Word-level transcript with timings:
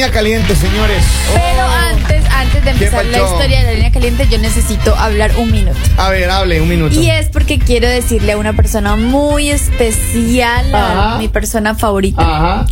línea 0.00 0.12
caliente, 0.14 0.56
señores. 0.56 1.04
Pero 1.34 1.62
antes, 1.62 2.24
antes 2.34 2.64
de 2.64 2.70
empezar 2.70 3.04
la 3.04 3.18
historia 3.18 3.58
de 3.58 3.64
la 3.66 3.72
línea 3.72 3.92
caliente, 3.92 4.26
yo 4.30 4.38
necesito 4.38 4.96
hablar 4.96 5.30
un 5.36 5.52
minuto. 5.52 5.78
A 5.98 6.08
ver, 6.08 6.30
hable 6.30 6.58
un 6.62 6.70
minuto. 6.70 6.98
Y 6.98 7.10
es 7.10 7.28
porque 7.28 7.58
quiero 7.58 7.86
decirle 7.86 8.32
a 8.32 8.38
una 8.38 8.54
persona 8.54 8.96
muy 8.96 9.50
especial, 9.50 10.74
a 10.74 11.10
Ajá. 11.10 11.18
mi 11.18 11.28
persona 11.28 11.74
favorita, 11.74 12.22
Ajá. 12.22 12.66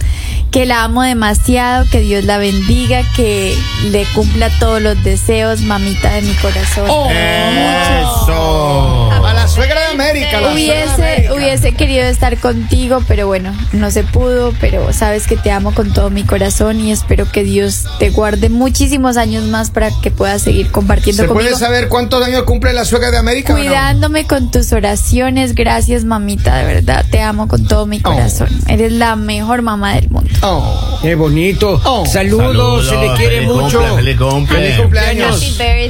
Que 0.51 0.65
la 0.66 0.84
amo 0.84 1.02
demasiado, 1.02 1.84
que 1.91 2.01
Dios 2.01 2.25
la 2.25 2.38
bendiga, 2.38 3.02
que 3.15 3.55
le 3.91 4.05
cumpla 4.15 4.51
todos 4.59 4.80
los 4.80 5.02
deseos, 5.05 5.61
mamita 5.61 6.12
de 6.15 6.23
mi 6.23 6.33
corazón. 6.34 6.87
Oh. 6.88 7.09
Eso. 7.11 9.12
A 9.12 9.33
la 9.34 9.47
suegra 9.48 9.80
de 9.80 9.87
América. 9.88 10.41
la 10.41 10.48
suegra 10.48 10.48
de 10.48 10.55
Hubiese, 10.55 11.02
América. 11.02 11.34
hubiese 11.34 11.73
querido 11.73 12.05
estar 12.05 12.38
contigo, 12.38 13.02
pero 13.07 13.27
bueno, 13.27 13.52
no 13.73 13.91
se 13.91 14.05
pudo, 14.05 14.55
pero 14.61 14.93
sabes 14.93 15.27
que 15.27 15.37
te 15.37 15.51
amo 15.51 15.74
con 15.74 15.93
todo 15.93 16.11
mi 16.11 16.24
corazón 16.24 16.80
y 16.80 16.93
espero 16.93 17.30
que 17.30 17.45
Dios 17.45 17.85
te 17.99 18.10
guarde 18.10 18.49
muchísimos 18.49 19.16
años 19.16 19.45
más 19.45 19.71
para 19.71 19.91
que 20.02 20.10
puedas 20.10 20.43
seguir 20.43 20.71
compartiendo 20.71 21.23
¿Se 21.24 21.29
conmigo. 21.29 21.49
puede 21.51 21.60
saber 21.60 21.88
cuántos 21.88 22.24
años 22.24 22.45
cumple 22.45 22.73
la 22.73 22.85
suegra 22.85 23.10
de 23.10 23.19
América? 23.19 23.52
no? 23.52 23.59
Cuidándome 23.59 24.27
con 24.27 24.51
tus 24.51 24.73
oraciones, 24.73 25.55
gracias 25.55 26.05
mamita, 26.05 26.57
de 26.57 26.65
verdad, 26.65 27.05
te 27.10 27.21
amo 27.21 27.49
con 27.49 27.66
todo 27.66 27.87
mi 27.87 27.99
Oh. 27.99 28.02
corazón. 28.12 28.49
Eres 28.68 28.93
la 28.93 29.16
mejor 29.16 29.62
mamá 29.62 29.95
del 29.95 30.09
mundo. 30.10 30.30
Oh. 30.42 30.98
Qué 31.02 31.14
bonito. 31.14 31.80
Oh. 31.84 32.04
Saludos, 32.06 32.88
se 32.88 32.96
le 32.96 33.12
quiere 33.14 33.36
feliz 33.36 33.48
mucho. 33.48 33.78
cumple, 33.80 33.96
feliz 33.96 34.16
cumple. 34.18 34.56
Feliz 34.58 34.76
cumpleaños. 34.80 35.40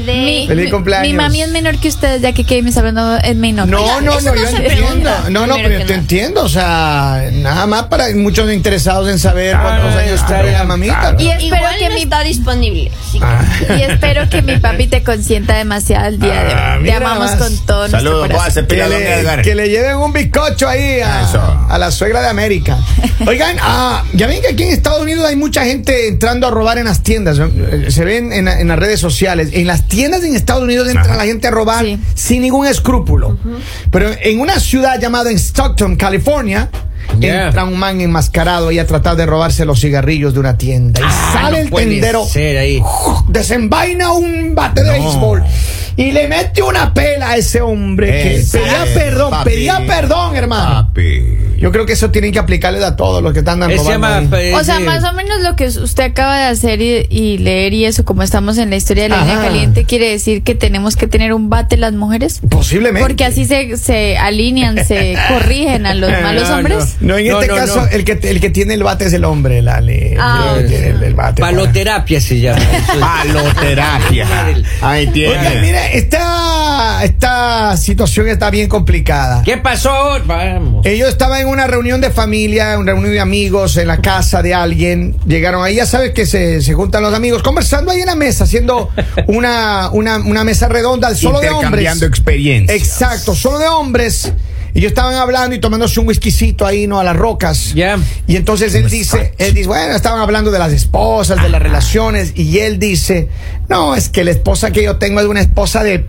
Mi, 0.06 0.46
Feliz 0.46 0.64
mi- 0.66 0.70
cumpleaños. 0.70 1.06
Mi 1.08 1.14
mami 1.14 1.42
es 1.42 1.48
menor 1.50 1.77
que 1.78 1.88
ustedes, 1.88 2.20
ya 2.22 2.32
que 2.32 2.44
Kevin 2.44 2.64
me 2.64 2.70
está 2.70 2.80
hablando 2.80 3.16
es 3.16 3.36
menor. 3.36 3.69
No, 3.69 4.00
no, 4.00 4.20
no, 4.20 4.34
yo 4.34 4.46
entiendo. 4.46 5.10
No, 5.30 5.46
no, 5.46 5.56
pero 5.56 5.78
que 5.78 5.84
te 5.86 5.94
entiendo. 5.94 6.42
O 6.44 6.48
sea, 6.48 7.22
nada 7.32 7.66
más 7.66 7.84
para 7.84 8.08
muchos 8.14 8.50
interesados 8.52 9.08
en 9.08 9.19
saber 9.19 9.54
Ah, 9.54 9.62
cuántos 9.62 9.94
años 9.94 10.14
está 10.20 10.26
cumple 10.26 10.42
bien, 10.42 10.58
la 10.58 10.64
mamita. 10.64 11.00
claro. 11.00 11.16
Y 11.20 11.28
espero 11.28 11.56
Igual 11.56 11.76
que 11.78 11.88
no 11.88 11.94
mi 11.94 12.02
está 12.02 12.20
disponible. 12.22 12.91
Ah. 13.22 13.44
Y 13.78 13.82
espero 13.82 14.28
que 14.28 14.42
mi 14.42 14.56
papi 14.58 14.86
te 14.88 15.02
consienta 15.02 15.56
demasiado 15.56 16.06
el 16.06 16.19
día 16.20 16.42
de 16.44 16.52
Ah, 16.52 16.76
hoy. 16.78 16.84
Te 16.84 16.92
amamos 16.92 17.19
más. 17.30 17.36
con 17.36 17.58
todo 17.66 17.78
nuestro 17.80 17.98
Saludos, 18.00 18.20
corazón. 18.28 18.44
pase, 18.46 18.66
Que 18.66 18.86
le, 18.88 19.42
que 19.42 19.54
le 19.54 19.69
lleven 19.69 19.96
un 19.96 20.12
bizcocho 20.12 20.69
ahí 20.69 21.00
a, 21.00 21.26
a 21.70 21.78
la 21.78 21.91
suegra 21.91 22.20
de 22.22 22.28
América. 22.28 22.76
Oigan, 23.26 23.56
ah, 23.60 24.04
ya 24.12 24.26
ven 24.41 24.42
que 24.42 24.48
aquí 24.55 24.62
en 24.64 24.70
Estados 24.70 25.03
Unidos 25.03 25.25
hay 25.25 25.36
mucha 25.36 25.64
gente 25.64 26.08
entrando 26.08 26.47
a 26.47 26.50
robar 26.50 26.78
en 26.78 26.84
las 26.86 27.03
tiendas. 27.03 27.39
Eh, 27.39 27.86
Se 27.91 28.05
ven 28.05 28.33
en, 28.33 28.48
en 28.48 28.69
las 28.69 28.78
redes 28.78 29.00
sociales. 29.00 29.50
En 29.53 29.67
las 29.67 29.89
tiendas 29.89 30.22
en 30.25 30.34
Estados 30.34 30.62
Unidos 30.62 30.89
entra 30.89 31.03
Ajá. 31.03 31.17
la 31.17 31.25
gente 31.25 31.48
a 31.48 31.50
robar 31.50 31.84
Sí. 31.84 31.98
sin 32.14 32.42
ningún 32.42 32.66
escrúpulo. 32.66 33.39
Pero 33.91 34.11
en 34.20 34.41
una 34.41 34.59
ciudad 34.61 35.00
llamada 35.00 35.31
en 35.31 35.39
Stockton, 35.39 35.97
California, 35.97 36.70
Yeah. 37.19 37.47
entra 37.47 37.64
un 37.64 37.78
man 37.78 38.00
enmascarado 38.03 38.69
ahí 38.69 38.78
a 38.78 38.86
tratar 38.86 39.16
de 39.16 39.25
robarse 39.25 39.64
los 39.64 39.81
cigarrillos 39.81 40.34
de 40.34 40.41
una 40.41 40.59
tienda. 40.59 41.00
Y 41.00 41.05
Ah, 41.06 41.31
sale 41.33 41.64
no 41.64 41.78
el 41.78 41.84
tendero 41.89 42.27
ahí. 42.34 42.83
desenvaina 43.28 44.12
un 44.12 44.55
bate 44.55 44.83
de 44.83 44.98
No. 44.98 45.05
béisbol 45.05 45.42
y 45.97 46.12
le 46.12 46.28
mete 46.28 46.62
una 46.62 46.92
pela 46.92 47.31
a 47.31 47.36
ese 47.36 47.62
hombre 47.62 48.09
que 48.22 48.44
pedía 48.59 48.84
es, 48.84 48.91
perdón, 48.91 49.31
papi. 49.31 49.50
pedía 49.50 49.83
perdón, 49.86 50.36
hermano. 50.36 50.86
Papi. 50.89 51.38
Yo 51.59 51.73
creo 51.73 51.87
que 51.87 51.92
eso 51.95 52.11
tienen 52.11 52.33
que 52.33 52.39
aplicarle 52.39 52.84
a 52.84 52.97
todos 52.97 53.23
los 53.23 53.33
que 53.33 53.41
están 53.41 53.62
eh, 53.70 53.77
O 53.77 53.84
sea, 54.64 54.81
más 54.81 55.05
o 55.05 55.12
menos 55.12 55.41
lo 55.42 55.56
que 55.56 55.67
usted 55.67 56.05
acaba 56.05 56.38
de 56.38 56.44
hacer 56.44 56.81
y, 56.81 57.06
y 57.10 57.38
leer 57.38 57.75
y 57.75 57.84
eso, 57.84 58.05
como 58.05 58.22
estamos 58.22 58.59
en 58.59 58.71
la 58.71 58.77
historia 58.77 59.05
de 59.05 59.09
la 59.10 59.21
línea 59.21 59.41
caliente, 59.41 59.84
quiere 59.84 60.10
decir 60.10 60.43
que 60.43 60.55
tenemos 60.55 60.97
que 60.97 61.06
tener 61.06 61.32
un 61.32 61.50
bate 61.50 61.77
las 61.77 61.93
mujeres. 61.93 62.41
Posiblemente. 62.49 63.06
Porque 63.06 63.25
así 63.25 63.44
se, 63.44 63.77
se 63.77 64.16
alinean, 64.19 64.84
se 64.84 65.16
corrigen 65.28 65.87
a 65.87 65.94
los 65.94 66.10
malos 66.22 66.49
No, 66.49 66.56
hombres. 66.56 66.97
No, 67.00 67.19
en 67.19 67.28
No, 67.28 67.41
este 67.41 67.53
no, 67.53 67.56
caso, 67.59 67.81
no. 67.82 67.87
El, 67.88 68.05
que, 68.05 68.12
el 68.22 68.41
que 68.41 68.50
tiene 68.50 68.75
el 68.75 68.82
bate 68.82 69.06
es 69.06 69.12
el 69.12 69.25
hombre, 69.25 69.61
Lali. 69.62 70.15
Ah, 70.19 70.55
El 70.59 70.72
el, 70.72 71.03
el 71.03 71.15
bate. 71.15 71.41
Paloterapia 71.41 72.21
se 72.21 72.41
llama. 72.41 72.61
Paloterapia. 73.00 74.27
Ahí 74.81 75.06
Oiga, 75.06 75.12
tiene. 75.12 75.61
mire, 75.61 75.97
esta, 75.99 77.05
esta 77.05 77.77
situación 77.77 78.28
está 78.28 78.50
bien 78.50 78.69
complicada. 78.69 79.43
¿Qué 79.43 79.56
pasó? 79.56 80.19
Vamos. 80.25 80.84
Ellos 80.87 81.09
estaban 81.09 81.41
en 81.41 81.47
una 81.48 81.66
reunión 81.66 82.00
de 82.00 82.10
familia, 82.10 82.78
una 82.78 82.92
reunión 82.92 83.12
de 83.12 83.20
amigos 83.20 83.76
en 83.76 83.88
la 83.88 84.00
casa 84.00 84.42
de 84.42 84.54
alguien. 84.54 85.16
Llegaron 85.26 85.64
ahí, 85.64 85.76
ya 85.76 85.86
sabes 85.86 86.12
que 86.12 86.26
se, 86.26 86.62
se 86.62 86.75
juntan 86.75 87.03
los 87.03 87.14
amigos, 87.14 87.42
conversando 87.42 87.91
ahí 87.91 88.00
en 88.00 88.06
la 88.06 88.14
mesa, 88.14 88.44
haciendo 88.44 88.91
una, 89.26 89.91
una, 89.92 90.19
una 90.19 90.44
mesa 90.44 90.69
redonda 90.69 91.14
solo 91.14 91.41
de 91.41 91.48
hombres. 91.48 91.64
Intercambiando 91.64 92.06
experiencias. 92.06 92.78
Exacto, 92.78 93.34
solo 93.34 93.58
de 93.58 93.66
hombres. 93.69 94.32
Y 94.75 94.81
ellos 94.81 94.91
estaban 94.91 95.14
hablando 95.14 95.56
y 95.56 95.60
tomándose 95.60 95.98
un 95.98 96.06
whiskycito 96.06 96.66
ahí, 96.66 96.87
¿no? 96.87 97.00
A 97.00 97.04
las 97.04 97.16
rocas. 97.16 97.72
Ya. 97.75 97.98
Y 98.26 98.37
entonces 98.37 98.75
él 98.75 98.88
dice, 98.91 99.32
él 99.38 99.54
dice, 99.54 99.66
bueno, 99.66 99.94
estaban 99.94 100.20
hablando 100.20 100.50
de 100.50 100.58
las 100.58 100.72
esposas, 100.72 101.42
de 101.42 101.48
las 101.48 101.60
relaciones. 101.60 102.32
Y 102.37 102.58
él 102.58 102.78
dice, 102.78 103.28
no, 103.69 103.94
es 103.94 104.10
que 104.10 104.25
la 104.25 104.31
esposa 104.31 104.70
que 104.70 104.82
yo 104.82 104.97
tengo 104.97 105.20
es 105.20 105.26
una 105.26 105.41
esposa 105.41 105.82
de 105.82 106.04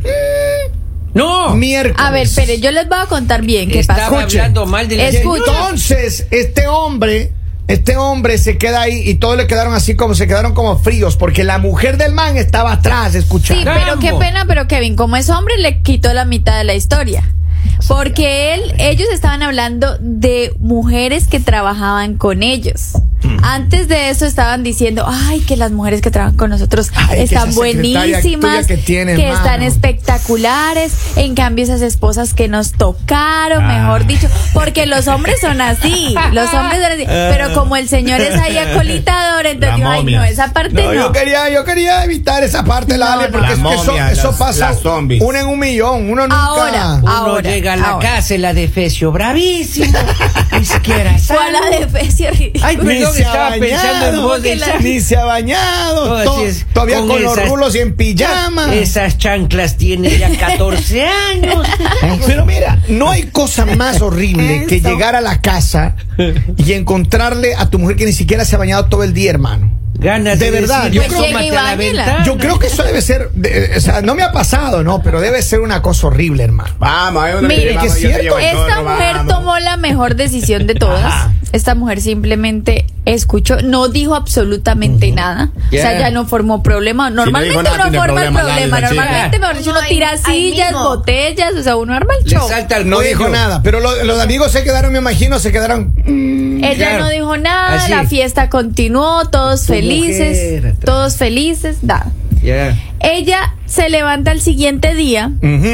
No. 1.14 1.56
miércoles. 1.56 1.98
A 2.00 2.12
ver, 2.12 2.28
pero 2.36 2.54
yo 2.56 2.72
les 2.72 2.88
voy 2.88 2.98
a 3.02 3.06
contar 3.08 3.42
bien 3.42 3.70
qué 3.70 3.80
Estaba 3.80 4.00
pasó. 4.00 4.20
Escuche. 4.20 4.40
hablando 4.42 4.66
mal 4.66 4.88
de 4.88 4.98
la 4.98 5.08
Escucha. 5.08 5.44
Entonces, 5.48 6.28
este 6.32 6.68
hombre, 6.68 7.32
este 7.68 7.98
hombre 7.98 8.38
se 8.38 8.58
queda 8.58 8.82
ahí 8.82 9.02
y 9.10 9.16
todos 9.16 9.38
le 9.38 9.48
quedaron 9.48 9.74
así 9.74 9.96
como 9.96 10.14
se 10.16 10.28
quedaron 10.28 10.54
como 10.54 10.78
fríos 10.80 11.16
porque 11.18 11.44
la 11.44 11.58
mujer 11.58 11.98
del 11.98 12.14
man 12.14 12.38
estaba 12.38 12.74
atrás 12.74 13.12
Sí, 13.14 13.18
escuchando. 13.20 13.72
pero 13.74 14.00
qué 14.00 14.14
pena, 14.14 14.46
pero 14.48 14.68
Kevin, 14.68 14.96
como 14.96 15.16
es 15.18 15.30
hombre, 15.30 15.58
le 15.58 15.82
quitó 15.82 16.14
la 16.14 16.26
mitad 16.26 16.58
de 16.58 16.64
la 16.64 16.74
historia. 16.76 17.24
Porque 17.88 18.54
él, 18.54 18.74
ellos 18.78 19.08
estaban 19.14 19.42
hablando 19.44 19.98
de 20.00 20.54
mujeres 20.60 21.28
que 21.28 21.40
trabajaban 21.40 22.18
con 22.18 22.44
ellos. 22.44 22.94
Mm. 23.30 23.44
Antes 23.44 23.88
de 23.88 24.10
eso 24.10 24.26
estaban 24.26 24.64
diciendo, 24.64 25.06
ay, 25.08 25.42
que 25.42 25.56
las 25.56 25.72
mujeres 25.72 26.02
que 26.02 26.12
trabajan 26.12 26.36
con 26.38 26.50
nosotros 26.50 26.92
Ay, 26.96 27.22
están 27.22 27.54
buenísimas, 27.56 28.66
que 28.68 28.78
tiene, 28.78 29.16
que 29.16 29.24
mano. 29.28 29.36
están 29.38 29.62
espectaculares. 29.64 30.94
En 31.16 31.36
cambio, 31.36 31.64
esas 31.64 31.82
esposas 31.82 32.34
que 32.34 32.48
nos 32.48 32.72
tocaron, 32.74 33.64
Ah. 33.64 33.80
mejor 33.80 34.06
dicho, 34.06 34.28
porque 34.54 34.86
los 34.86 35.08
hombres 35.08 35.40
son 35.42 35.62
así, 35.62 36.16
los 36.32 36.54
hombres 36.54 36.82
son 36.82 36.92
así. 36.92 37.06
Pero 37.08 37.54
como 37.54 37.76
el 37.76 37.88
señor 37.88 38.20
es 38.22 38.36
ahí 38.40 38.58
acolitador, 38.58 39.46
entonces 39.46 39.80
ay, 39.86 40.04
no, 40.04 40.24
esa 40.24 40.52
parte 40.54 40.74
No, 40.74 40.88
no. 40.88 40.94
yo 40.94 41.12
quería, 41.12 41.50
yo 41.50 41.64
quería 41.66 42.04
evitar 42.04 42.44
esa 42.44 42.64
parte, 42.64 42.94
No, 42.98 43.06
Lale, 43.06 43.28
porque 43.30 43.56
Las 43.56 43.60
es 43.60 43.64
que 43.66 43.74
eso, 43.74 43.98
eso 44.12 44.28
las- 44.30 44.38
pasa 44.38 44.76
uno 45.22 45.38
en 45.40 45.48
un 45.48 45.60
millón, 45.60 46.10
uno 46.10 46.24
nunca. 46.24 46.36
Ahora. 46.44 46.94
Uno 47.02 47.12
Ahora, 47.12 47.50
llega 47.50 47.74
a 47.74 47.76
la 47.78 47.88
ahora. 47.92 48.10
casa 48.16 48.36
y 48.36 48.38
la 48.40 48.54
defecio 48.54 49.12
bravísimo. 49.12 49.98
Ni 50.52 50.66
siquiera 50.66 51.18
Fue 51.20 51.38
a 51.38 51.52
la 51.52 51.78
defensa 51.80 52.26
Ay, 52.64 52.78
perdón, 52.78 53.14
se 53.24 53.88
ha 53.88 54.10
en 54.10 54.22
vos 54.22 54.42
ni 54.82 55.00
se 55.00 55.16
ha 55.18 55.26
bañado, 55.26 56.24
to- 56.24 56.46
es, 56.46 56.66
todavía 56.74 57.00
con, 57.00 57.22
los 57.24 57.38
esas- 57.38 57.50
rulos 57.50 57.76
y 57.76 57.80
en 57.80 57.96
pijama. 57.96 58.74
Esas 58.74 59.18
chanclas 59.18 59.78
tienen 59.78 60.18
ya 60.18 60.30
14 60.38 61.08
años. 61.08 61.68
Pero 62.26 62.46
mira, 62.46 62.82
no 62.90 63.10
hay 63.10 63.24
cosa 63.24 63.66
más 63.66 64.02
horrible 64.02 64.66
que 64.68 64.82
llegar 64.82 65.16
a 65.16 65.22
la 65.22 65.42
casa 65.42 65.96
y 66.58 66.74
encontrarle 66.74 67.56
a 67.56 67.70
tu 67.70 67.80
mujer 67.80 67.96
que 67.96 68.06
ni 68.06 68.14
siquiera 68.14 68.46
se 68.46 68.56
ha 68.56 68.60
bañado 68.60 68.86
todo 68.86 69.04
el 69.04 69.14
día, 69.14 69.32
hermano. 69.32 69.79
Ganas 70.00 70.40
De 70.40 70.46
de, 70.46 70.52
verdad, 70.52 70.84
decir, 70.86 71.02
yo 71.02 71.08
creo- 71.08 71.20
"Asómate 71.24 71.44
Llegue 71.44 71.46
y 71.46 71.50
a 71.50 71.54
la 71.54 71.64
báñela". 71.76 72.06
ventana. 72.06 72.26
Yo 72.26 72.38
creo 72.38 72.58
que 72.60 72.68
eso 72.68 72.84
debe 72.84 73.02
ser, 73.02 73.30
de- 73.32 73.74
o 73.78 73.80
sea, 73.82 74.02
no 74.02 74.16
me 74.16 74.24
ha 74.24 74.32
pasado, 74.32 74.84
no, 74.84 75.02
pero 75.04 75.20
debe 75.22 75.42
ser 75.42 75.60
una 75.60 75.82
cosa 75.82 76.08
horrible, 76.08 76.44
hermano. 76.44 76.74
Vamos, 76.80 77.24
hay 77.24 77.34
una 77.36 77.48
Mire, 77.48 77.76
vamos, 77.76 77.94
que 77.96 78.00
cierto, 78.00 78.38
Esta 78.40 78.82
mujer 78.82 79.16
vamos. 79.18 79.34
tomó 79.36 79.60
la 79.60 79.78
mejor 79.78 80.16
decisión 80.16 80.68
de 80.68 80.76
todas. 80.76 81.04
Ajá. 81.06 81.34
Esta 81.52 81.74
mujer 81.76 82.00
simplemente 82.00 82.86
escuchó, 83.06 83.58
no 83.64 83.88
dijo 83.88 84.14
absolutamente 84.16 85.12
nada. 85.12 85.50
O 85.68 85.72
sea, 85.72 86.00
Ya. 86.00 86.12
no 86.12 86.26
formó 86.28 86.62
problema. 86.62 87.10
Normalmente 87.10 87.64
nada, 87.64 87.88
uno 87.88 87.98
forma 88.00 88.04
problema, 88.06 88.40
el 88.42 88.46
problema. 88.46 88.80
Normalmente, 88.82 89.40
mejor 89.40 89.58
dicho, 89.58 89.72
uno 89.72 89.80
tira 89.90 90.18
sillas, 90.18 90.74
botellas, 90.74 91.54
o 91.56 91.64
sea, 91.64 91.76
uno 91.76 91.94
arma 91.96 92.14
el 92.20 92.24
Le 92.26 92.30
show. 92.38 92.48
No 92.86 93.00
dijo 93.00 93.28
nada, 93.30 93.62
pero 93.64 93.80
lo- 93.80 94.04
los 94.04 94.20
amigos 94.22 94.52
se 94.52 94.64
quedaron, 94.64 94.92
me 94.94 95.00
imagino, 95.00 95.40
se 95.40 95.52
quedaron. 95.52 95.92
Ella 96.62 96.76
Claro. 96.90 97.06
no 97.06 97.10
dijo 97.10 97.38
nada, 97.38 97.76
Así. 97.78 97.90
la 97.92 98.06
fiesta 98.06 98.50
continuó, 98.50 99.28
todos 99.30 99.66
Tu 99.66 99.74
felices, 99.90 100.62
mujer 100.64 100.76
todos 100.84 101.18
felices. 101.18 101.78
Ya. 102.42 102.78
Ella 103.02 103.56
se 103.66 103.90
levanta 103.90 104.32
el 104.32 104.42
siguiente 104.42 104.94
día, 104.96 105.32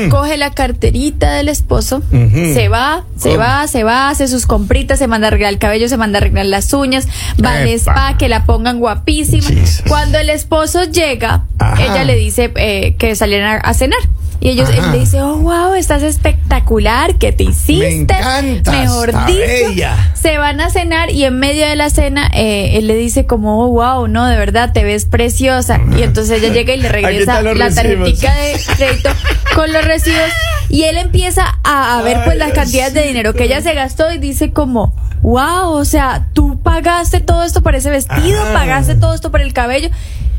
coge 0.10 0.38
la 0.38 0.52
carterita 0.52 1.34
del 1.34 1.50
esposo, 1.50 2.02
se 2.12 2.70
va, 2.70 3.06
se 3.18 3.30
¿Cómo? 3.30 3.40
va, 3.42 3.68
se 3.68 3.84
va, 3.84 4.10
hace 4.10 4.28
sus 4.28 4.46
compritas, 4.46 5.00
se 5.00 5.08
manda 5.08 5.28
a 5.28 5.30
arreglar 5.30 5.54
el 5.54 5.60
cabello, 5.60 5.88
se 5.90 5.98
manda 5.98 6.18
a 6.18 6.22
arreglar 6.22 6.46
las 6.48 6.74
uñas, 6.74 7.08
va 7.44 7.54
al 7.54 7.68
spa, 7.70 8.18
que 8.18 8.30
la 8.30 8.46
pongan 8.46 8.80
guapísima. 8.80 9.48
Jesus. 9.48 9.84
Cuando 9.88 10.18
el 10.18 10.30
esposo 10.30 10.84
llega, 10.86 11.46
Ajá. 11.60 11.84
ella 11.84 12.04
le 12.04 12.16
dice 12.16 12.52
eh, 12.56 12.96
que 12.98 13.16
salieran 13.16 13.58
a, 13.58 13.60
a 13.60 13.74
cenar. 13.74 14.00
Y 14.42 14.50
ellos, 14.50 14.70
Ajá. 14.70 14.86
él 14.88 14.92
le 14.92 15.00
dice, 15.00 15.22
oh, 15.22 15.38
wow, 15.38 15.74
estás 15.76 16.04
espectacular, 16.04 17.16
¿qué 17.16 17.32
te 17.32 17.44
hiciste? 17.44 17.90
encantas, 18.02 18.74
Mejor 18.76 19.10
está 19.10 19.26
dicho. 19.28 19.40
bella. 19.40 20.12
Se 20.14 20.38
van 20.38 20.60
a 20.62 20.70
cenar 20.70 21.10
y 21.10 21.24
en 21.24 21.40
medio 21.40 21.66
de 21.68 21.76
la 21.76 21.90
cena 21.90 22.30
eh, 22.34 22.78
él 22.78 22.88
le 22.88 22.96
dice 22.96 23.26
como, 23.26 23.64
oh, 23.66 23.70
wow, 23.70 24.08
no, 24.08 24.26
de 24.28 24.38
verdad, 24.38 24.72
te 24.74 24.84
ves 24.84 25.06
preciosa. 25.06 25.80
Y 25.98 26.04
entonces 26.04 26.42
ella 26.44 26.54
llega 26.54 26.74
y 26.74 26.82
le 26.82 26.90
regresa 26.90 27.42
la 27.42 27.70
tarjetita 27.72 28.34
de 28.36 28.60
crédito 28.78 29.10
con 29.56 29.72
los 29.72 29.86
recibos. 29.86 30.20
Y 30.70 30.84
él 30.84 30.98
empieza 30.98 31.60
a, 31.64 31.98
a 31.98 32.02
ver 32.02 32.20
pues 32.26 32.38
las 32.38 32.52
cantidades 32.52 32.94
de 32.94 33.04
dinero 33.04 33.34
que 33.34 33.46
ella 33.46 33.62
se 33.62 33.74
gastó 33.74 34.12
y 34.12 34.18
dice 34.18 34.52
como, 34.52 34.94
wow, 35.22 35.70
o 35.72 35.86
sea, 35.86 36.28
tú 36.34 36.60
pagaste 36.62 37.20
todo 37.22 37.44
esto 37.44 37.62
para 37.64 37.78
ese 37.78 37.90
vestido, 37.90 38.42
Ah. 38.44 38.52
pagaste 38.54 38.96
todo 38.96 39.14
esto 39.16 39.31
para 39.31 39.44
el 39.44 39.54
cabello. 39.54 39.90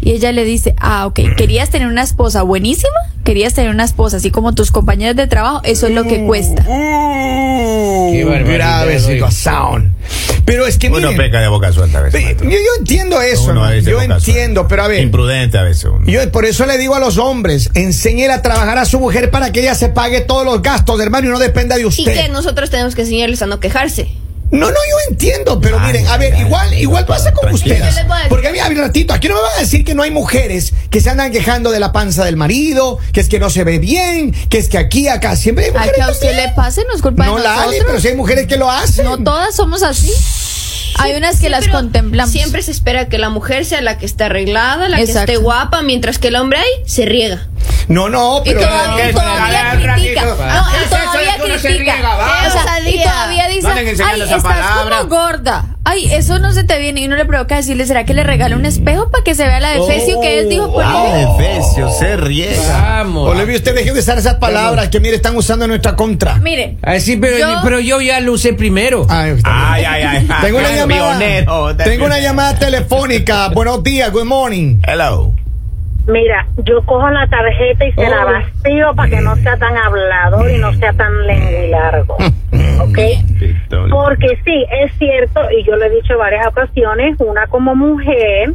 Y 0.07 0.13
ella 0.13 0.31
le 0.31 0.45
dice, 0.45 0.77
ah, 0.79 1.05
ok, 1.07 1.19
querías 1.37 1.69
tener 1.71 1.89
una 1.89 2.05
esposa 2.05 2.43
buenísima, 2.43 2.95
querías 3.25 3.55
tener 3.55 3.73
una 3.73 3.83
esposa 3.83 4.19
así 4.19 4.31
como 4.31 4.55
tus 4.55 4.71
compañeros 4.71 5.17
de 5.17 5.27
trabajo, 5.27 5.61
eso 5.65 5.89
es 5.89 5.95
lo 5.95 6.05
que 6.05 6.25
cuesta. 6.25 6.63
Uh, 6.65 8.13
Qué 8.13 8.25
grave 8.45 9.01
situación. 9.01 9.97
Pero 10.45 10.65
es 10.65 10.79
que 10.79 10.87
Uno 10.91 10.99
miren, 10.99 11.17
peca 11.17 11.41
de 11.41 11.49
boca 11.49 11.73
suelta 11.73 11.99
a 11.99 12.03
veces. 12.03 12.37
yo, 12.41 12.49
entiendo 12.79 13.21
eso, 13.21 13.51
Uno 13.51 13.65
a 13.65 13.67
hermano, 13.67 13.71
veces 13.71 13.91
yo 13.91 13.97
suelta. 13.97 14.17
entiendo, 14.19 14.69
pero 14.69 14.85
a 14.85 14.87
ver, 14.87 15.03
Imprudente 15.03 15.59
a 15.59 15.63
veces. 15.65 15.87
uno. 15.87 16.07
yo 16.07 16.31
por 16.31 16.45
eso 16.45 16.67
le 16.67 16.79
digo 16.79 16.95
a 16.95 17.01
los 17.01 17.19
hombres, 17.19 17.71
enséñele 17.75 18.33
a 18.33 18.43
trabajar 18.43 18.79
a 18.79 18.85
su 18.85 19.01
mujer 19.01 19.33
para 19.33 19.51
que 19.51 19.59
ella 19.59 19.75
se 19.75 19.89
pague 19.89 20.21
todos 20.21 20.45
los 20.45 20.63
gastos, 20.63 21.01
hermano, 21.01 21.27
y 21.27 21.31
no 21.33 21.41
dependa 21.41 21.75
de 21.75 21.83
Y 21.83 21.87
usted. 21.87 22.15
que 22.15 22.29
nosotros 22.29 22.71
tenemos 22.71 22.95
que 22.95 23.01
enseñarles 23.03 23.43
a 23.43 23.47
no 23.47 23.59
quejarse. 23.59 24.09
No, 24.51 24.67
no, 24.71 24.75
yo 24.77 24.97
entiendo, 25.11 25.61
pero 25.61 25.79
Ay, 25.81 25.87
miren, 25.93 26.07
a 26.07 26.17
ver, 26.19 26.35
ay, 26.35 26.41
igual, 26.43 26.69
ay, 26.71 26.81
igual 26.83 27.05
pasa 27.05 27.33
con 27.33 27.53
ustedes. 27.53 27.97
A 27.99 28.29
Porque 28.29 28.49
a 28.49 28.53
mí, 28.53 28.59
a 28.61 28.69
ver, 28.69 28.79
ratito, 28.79 29.13
aquí 29.13 29.29
no 29.29 29.35
me 29.35 29.41
van 29.43 29.53
a 29.57 29.61
decir 29.61 29.85
que 29.85 29.95
no 29.95 30.03
hay 30.05 30.11
mujeres 30.13 30.73
que 30.89 31.01
se 31.01 31.11
andan 31.11 31.33
quejando 31.33 31.71
de 31.73 31.81
la 31.81 31.91
panza 31.93 32.25
del 32.25 32.37
marido, 32.37 32.99
que 33.13 33.21
es 33.21 33.29
que 33.29 33.41
no 33.41 33.51
se 33.51 33.65
ve 33.65 33.79
bien, 33.81 34.33
que 34.49 34.59
es 34.59 34.69
que 34.69 34.79
aquí, 34.79 35.09
acá, 35.09 35.35
siempre 35.37 35.65
hay 35.65 35.71
A 35.71 35.75
mujeres 35.75 35.95
que 35.97 36.03
a 36.03 36.11
usted 36.11 36.27
también. 36.29 36.47
le 36.49 36.55
pase 36.55 36.85
no 36.85 36.95
es 36.95 37.03
culpa 37.03 37.27
No, 37.27 37.37
de 37.39 37.43
nosotros. 37.45 37.75
pero 37.87 38.01
si 38.01 38.09
hay 38.09 38.15
mujeres 38.17 38.47
que 38.47 38.57
lo 38.57 38.71
hacen. 38.71 39.05
No 39.05 39.19
todas 39.19 39.55
somos 39.57 39.83
así. 39.83 40.13
Hay 40.99 41.15
unas 41.15 41.37
que 41.37 41.47
Sí, 41.47 41.49
las 41.51 41.69
contemplamos. 41.69 42.33
Siempre 42.33 42.63
se 42.63 42.71
espera 42.71 43.09
que 43.09 43.19
la 43.19 43.29
mujer 43.29 43.67
sea 43.67 43.81
la 43.83 43.99
que 43.99 44.07
esté 44.07 44.25
arreglada, 44.25 44.89
la 44.89 45.01
Exacto. 45.01 45.27
que 45.27 45.33
esté 45.33 45.45
guapa, 45.45 45.83
mientras 45.83 46.19
que 46.19 46.29
el 46.29 46.37
hombre 46.37 46.59
ahí 46.61 46.71
se 46.87 47.05
riega. 47.05 47.47
No, 47.89 48.09
no, 48.09 48.39
Y 48.45 48.49
pero. 48.51 48.61
todavía, 48.61 49.11
y 49.11 49.13
todavía 49.13 49.71
Al 49.71 49.79
critica. 49.79 50.23
ratito. 50.25 50.45
No, 50.45 50.71
¿Qué 50.71 50.77
y 50.77 50.83
es 50.83 50.91
de 50.91 50.97
todavía 50.97 51.37
uno 51.45 51.55
se 51.59 51.69
critica. 51.69 51.93
riega, 51.95 52.17
va? 52.17 52.47
O 52.47 52.51
sea, 52.51 52.81
y 52.91 53.03
todavía 53.03 53.49
dice, 53.49 53.63
No 53.69 53.75
ay, 53.75 54.21
estás 54.23 54.43
palabra". 54.43 54.97
como 54.99 55.09
gorda. 55.15 55.65
Ay, 55.85 56.13
eso 56.13 56.41
no 56.41 56.53
se 56.53 56.65
te 56.65 56.81
viene. 56.81 57.03
Y 57.03 57.07
uno 57.07 57.15
le 57.15 57.25
provoca 57.27 57.55
decirle, 57.55 57.87
¿será 57.87 58.05
que 58.05 58.13
le 58.13 58.25
regala 58.25 58.57
un 58.57 58.67
espejo 58.67 59.09
para 59.09 59.23
que 59.23 59.37
se 59.37 59.45
vea 59.47 59.61
la 59.61 59.71
defecio 59.71 60.21
que 60.21 60.41
él 60.41 60.49
dijo 60.49 60.73
por 60.73 60.83
Ah, 60.85 61.05
ahí? 61.15 61.27
Efesio, 61.47 61.89
se 61.91 62.17
riega. 62.17 62.81
Vamos. 62.83 63.29
Olivia, 63.31 63.55
usted 63.57 63.73
deje 63.73 63.93
de 63.93 64.01
usar 64.01 64.19
esas 64.19 64.35
palabras 64.35 64.89
que, 64.89 64.99
mire, 64.99 65.15
están 65.15 65.37
usando 65.37 65.65
en 65.67 65.69
nuestra 65.69 65.95
contra. 65.95 66.35
Mire, 66.37 66.79
Ah, 66.83 66.99
sí, 66.99 67.17
pero 67.17 67.39
Yo- 67.39 67.61
pero 67.63 67.79
yo 67.79 68.01
ya 68.01 68.19
lo 68.19 68.33
usé 68.33 68.53
primero. 68.53 69.07
Ay, 69.09 69.35
bien. 69.35 69.43
Ay, 69.45 69.85
ay, 69.85 70.03
ay. 70.03 70.29
Tengo 70.41 70.59
una 70.59 70.73
llamada. 70.73 71.19
pionero. 71.19 71.77
Tengo 71.77 72.05
una 72.07 72.19
llamada 72.19 72.59
telefónica. 72.59 73.49
Buenos 73.51 73.85
días, 73.85 74.11
good 74.11 74.25
morning. 74.25 74.81
Hello. 74.85 75.36
Mira, 76.07 76.47
yo 76.65 76.83
cojo 76.83 77.11
la 77.11 77.27
tarjeta 77.27 77.85
y 77.85 77.93
se 77.93 78.09
la 78.09 78.25
vacío 78.25 78.95
para 78.95 79.11
que 79.11 79.21
no 79.21 79.35
sea 79.37 79.57
tan 79.57 79.77
hablador 79.77 80.49
y 80.51 80.59
no 80.59 80.73
sea 80.75 80.93
tan 80.93 81.27
lenguilargo. 81.27 82.15
¿Ok? 82.81 82.99
Porque 83.91 84.39
sí, 84.45 84.65
es 84.85 84.93
cierto, 84.99 85.41
y 85.51 85.65
yo 85.65 85.77
le 85.77 85.87
he 85.87 85.91
dicho 85.91 86.13
en 86.13 86.19
varias 86.21 86.47
ocasiones, 86.47 87.17
una 87.21 87.47
como 87.49 87.75
mujer 87.75 88.53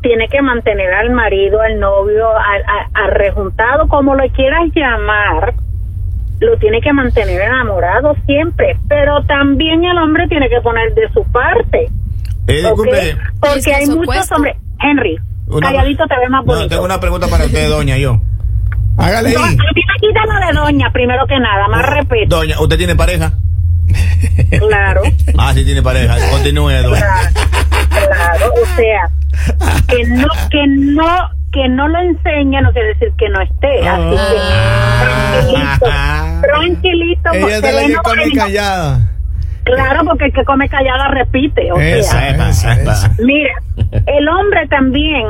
tiene 0.00 0.28
que 0.28 0.40
mantener 0.42 0.92
al 0.94 1.10
marido, 1.10 1.60
al 1.60 1.78
novio, 1.78 2.28
al, 2.30 2.62
al- 2.62 3.04
al 3.04 3.10
rejuntado, 3.12 3.88
como 3.88 4.14
lo 4.14 4.26
quieras 4.30 4.62
llamar, 4.74 5.54
lo 6.40 6.56
tiene 6.58 6.80
que 6.80 6.92
mantener 6.92 7.40
enamorado 7.42 8.14
siempre, 8.26 8.76
pero 8.88 9.22
también 9.24 9.84
el 9.84 9.96
hombre 9.98 10.26
tiene 10.28 10.48
que 10.48 10.60
poner 10.60 10.94
de 10.94 11.08
su 11.12 11.24
parte. 11.32 11.88
Eh, 12.46 12.64
¿ok? 12.66 12.84
disculpe. 12.84 12.98
Es 13.10 13.16
Porque 13.40 13.60
que 13.62 13.74
hay 13.74 13.86
muchos 13.86 14.30
hombres. 14.32 14.56
Henry, 14.82 15.18
Una- 15.56 15.68
calladito 15.72 16.04
te 16.06 16.14
ve 16.18 16.28
más 16.28 16.44
No, 16.44 16.52
bonito. 16.52 16.68
tengo 16.68 16.84
una 16.84 17.00
pregunta 17.00 17.26
para 17.28 17.44
usted, 17.46 17.68
doña, 17.68 17.96
yo. 17.96 18.20
Hágale 18.96 19.32
No, 19.34 19.40
a 19.42 19.46
ahí. 19.48 19.56
mí 19.56 19.82
me 19.86 20.08
quitan 20.08 20.24
lo 20.28 20.46
de 20.46 20.52
doña, 20.52 20.90
primero 20.92 21.26
que 21.26 21.38
nada, 21.40 21.66
más 21.68 21.84
respeto. 21.86 22.36
Doña, 22.36 22.60
¿usted 22.60 22.76
tiene 22.78 22.94
pareja? 22.94 23.32
Claro, 24.68 25.02
Ah, 25.38 25.52
sí 25.54 25.64
tiene 25.64 25.82
pareja. 25.82 26.16
Continúe, 26.30 26.70
doña. 26.82 27.00
claro, 27.00 27.30
claro. 27.90 28.52
O 28.62 28.76
sea, 28.76 29.78
que 29.88 30.04
no, 30.06 30.26
que 30.50 30.66
no, 30.68 31.06
que 31.52 31.68
no 31.68 31.88
lo 31.88 31.98
enseña 32.00 32.60
no 32.62 32.72
quiere 32.72 32.88
decir 32.94 33.08
que 33.18 33.28
no 33.28 33.40
esté. 33.42 33.88
Así 33.88 34.16
que, 34.16 35.80
tranquilito, 35.80 35.86
tranquilito. 36.42 37.30
Ella 37.32 37.60
de 37.60 37.72
la 37.72 38.34
callada. 38.34 39.10
Claro, 39.64 40.04
porque 40.04 40.26
el 40.26 40.32
que 40.32 40.44
come 40.44 40.68
callada 40.68 41.08
repite. 41.08 41.72
O 41.72 41.78
Esa, 41.78 42.20
sea, 42.20 42.48
esa, 42.48 42.72
esa. 42.74 43.10
Mira, 43.18 43.54
el 44.06 44.28
hombre 44.28 44.66
también, 44.68 45.24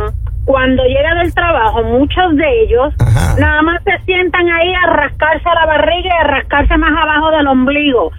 cuando 0.44 0.82
llega 0.84 1.14
del 1.22 1.32
trabajo, 1.32 1.82
muchos 1.84 2.36
de 2.36 2.62
ellos 2.62 2.92
Ajá. 3.00 3.36
nada 3.38 3.62
más 3.62 3.82
se 3.84 3.92
sientan 4.04 4.46
ahí 4.50 4.72
a 4.75 4.86
rascarse 4.92 5.44
la 5.54 5.66
barriga 5.66 6.08
y 6.08 6.25
a 6.25 6.26
rascarse 6.26 6.76
más 6.76 6.90
abajo 6.90 7.31
del 7.31 7.46
ombligo. 7.46 8.10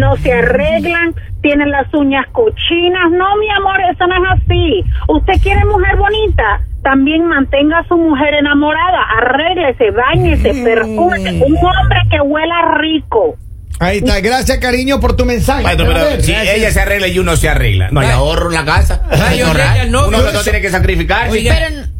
No 0.00 0.16
se 0.16 0.32
arreglan, 0.32 1.14
tienen 1.42 1.70
las 1.70 1.92
uñas 1.92 2.26
cochinas. 2.32 3.10
No, 3.10 3.36
mi 3.36 3.50
amor, 3.50 3.76
eso 3.92 4.06
no 4.06 4.14
es 4.14 4.42
así. 4.42 4.84
Usted 5.08 5.34
quiere 5.42 5.64
mujer 5.66 5.96
bonita. 5.96 6.60
También 6.82 7.26
mantenga 7.26 7.78
a 7.78 7.84
su 7.88 7.96
mujer 7.96 8.34
enamorada, 8.34 9.00
arréglese, 9.18 9.90
bañese, 9.90 10.52
perfume, 10.62 11.42
un 11.42 11.56
hombre 11.56 11.98
que 12.10 12.20
huela 12.20 12.76
rico. 12.78 13.36
Ahí 13.80 13.98
está. 13.98 14.20
Gracias, 14.20 14.58
cariño, 14.58 15.00
por 15.00 15.16
tu 15.16 15.24
mensaje. 15.24 15.62
Maestro, 15.64 15.86
Pero 15.86 16.04
ver, 16.04 16.22
si 16.22 16.32
ella 16.32 16.70
se 16.70 16.80
arregla 16.80 17.08
y 17.08 17.18
uno 17.18 17.36
se 17.36 17.48
arregla. 17.48 17.88
No 17.90 18.00
hay 18.00 18.06
Ay. 18.06 18.12
ahorro 18.12 18.48
en 18.48 18.54
la 18.54 18.64
casa. 18.64 19.02
Ay, 19.10 19.40
No, 19.40 19.46
ahorrar. 19.48 19.88
no, 19.88 20.08
uno 20.08 20.32
no 20.32 20.40
tiene 20.42 20.60
que 20.60 20.70
sacrificar. 20.70 21.28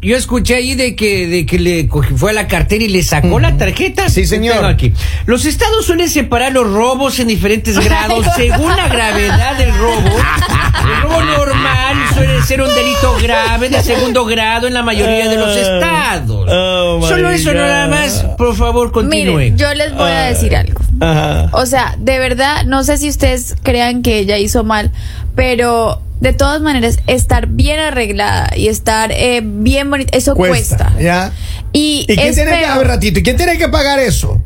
Yo 0.01 0.15
escuché 0.15 0.55
ahí 0.55 0.75
de 0.75 0.95
que, 0.95 1.27
de 1.27 1.45
que 1.45 1.59
le 1.59 1.89
fue 2.15 2.31
a 2.31 2.33
la 2.33 2.47
cartera 2.47 2.83
y 2.83 2.87
le 2.87 3.03
sacó 3.03 3.39
la 3.39 3.57
tarjeta. 3.57 4.07
Sí, 4.09 4.25
señor. 4.25 4.55
Tengo 4.55 4.67
aquí. 4.67 4.93
Los 5.25 5.45
estados 5.45 5.85
suelen 5.85 6.09
separar 6.09 6.53
los 6.53 6.65
robos 6.71 7.19
en 7.19 7.27
diferentes 7.27 7.77
grados 7.79 8.25
según 8.35 8.75
la 8.75 8.87
gravedad 8.87 9.57
del 9.57 9.73
robo. 9.77 10.17
El 10.85 11.01
robo 11.01 11.23
normal 11.23 11.97
suele 12.13 12.41
ser 12.43 12.61
un 12.61 12.73
delito 12.73 13.17
grave 13.21 13.69
de 13.69 13.81
segundo 13.81 14.25
grado 14.25 14.67
en 14.67 14.73
la 14.75 14.83
mayoría 14.83 15.27
de 15.27 15.35
los 15.37 15.55
estados. 15.57 16.47
Oh, 16.49 17.05
Solo 17.07 17.29
eso 17.31 17.49
God. 17.51 17.57
nada 17.57 17.87
más. 17.87 18.23
Por 18.37 18.55
favor, 18.55 18.91
continúe. 18.91 19.55
Yo 19.55 19.73
les 19.73 19.93
voy 19.93 20.11
a 20.11 20.21
decir 20.27 20.55
algo. 20.55 20.81
Ajá. 20.99 21.49
O 21.53 21.65
sea, 21.65 21.95
de 21.99 22.19
verdad, 22.19 22.63
no 22.65 22.83
sé 22.83 22.97
si 22.97 23.09
ustedes 23.09 23.55
crean 23.63 24.01
que 24.01 24.19
ella 24.19 24.37
hizo 24.37 24.63
mal, 24.63 24.91
pero 25.35 26.01
de 26.21 26.33
todas 26.33 26.61
maneras, 26.61 26.99
estar 27.07 27.47
bien 27.47 27.79
arreglada 27.79 28.49
y 28.55 28.67
estar 28.67 29.11
eh, 29.11 29.41
bien 29.43 29.89
bonita, 29.89 30.17
eso 30.17 30.35
cuesta. 30.35 30.93
¿Ya? 30.99 31.31
Y, 31.73 32.05
¿Y 32.07 32.15
quién 32.15 32.29
es 32.29 32.35
tiene 32.35 32.51
que, 32.51 32.57
feo. 32.57 32.73
a 32.73 32.77
ver, 32.77 32.87
ratito, 32.87 33.19
¿y 33.19 33.23
quién 33.23 33.37
tiene 33.37 33.57
que 33.57 33.67
pagar 33.67 33.99
eso? 33.99 34.41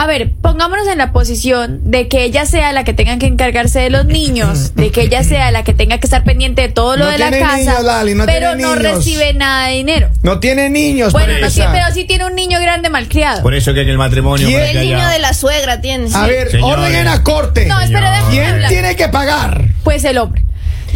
A 0.00 0.06
ver, 0.06 0.32
pongámonos 0.40 0.86
en 0.86 0.96
la 0.98 1.10
posición 1.12 1.90
de 1.90 2.06
que 2.06 2.22
ella 2.22 2.46
sea 2.46 2.72
la 2.72 2.84
que 2.84 2.92
tenga 2.92 3.18
que 3.18 3.26
encargarse 3.26 3.80
de 3.80 3.90
los 3.90 4.04
niños, 4.06 4.76
de 4.76 4.92
que 4.92 5.00
ella 5.02 5.24
sea 5.24 5.50
la 5.50 5.64
que 5.64 5.74
tenga 5.74 5.98
que 5.98 6.06
estar 6.06 6.22
pendiente 6.22 6.62
de 6.62 6.68
todo 6.68 6.96
lo 6.96 7.06
No 7.06 7.10
de 7.10 7.18
la 7.18 7.30
tiene 7.30 7.44
casa, 7.44 7.56
niños, 7.56 7.82
Lali, 7.82 8.14
no 8.14 8.24
pero 8.24 8.50
tiene 8.54 8.62
no 8.62 8.76
niños. 8.76 8.94
recibe 8.96 9.34
nada 9.34 9.66
de 9.66 9.74
dinero. 9.74 10.08
No 10.22 10.38
tiene 10.38 10.70
niños. 10.70 11.12
Bueno, 11.12 11.32
no 11.40 11.50
tiene, 11.50 11.70
pero 11.72 11.92
sí 11.92 12.04
tiene 12.04 12.26
un 12.26 12.36
niño 12.36 12.60
grande 12.60 12.90
malcriado. 12.90 13.42
Por 13.42 13.54
eso 13.54 13.74
que 13.74 13.80
en 13.80 13.88
el 13.88 13.98
matrimonio. 13.98 14.46
¿Quién? 14.46 14.60
El 14.76 14.80
niño 14.84 14.98
haya- 14.98 15.08
de 15.08 15.18
la 15.18 15.34
suegra 15.34 15.80
tiene. 15.80 16.08
A 16.14 16.26
ver, 16.28 16.48
Señores. 16.52 16.78
orden 16.78 16.94
en 16.94 17.04
la 17.04 17.24
corte. 17.24 17.66
No, 17.66 17.80
espera, 17.80 18.12
déjame 18.12 18.30
¿Quién 18.30 18.46
hablar. 18.52 18.68
tiene 18.68 18.94
que 18.94 19.08
pagar? 19.08 19.64
Pues 19.82 20.04
el 20.04 20.18
hombre. 20.18 20.44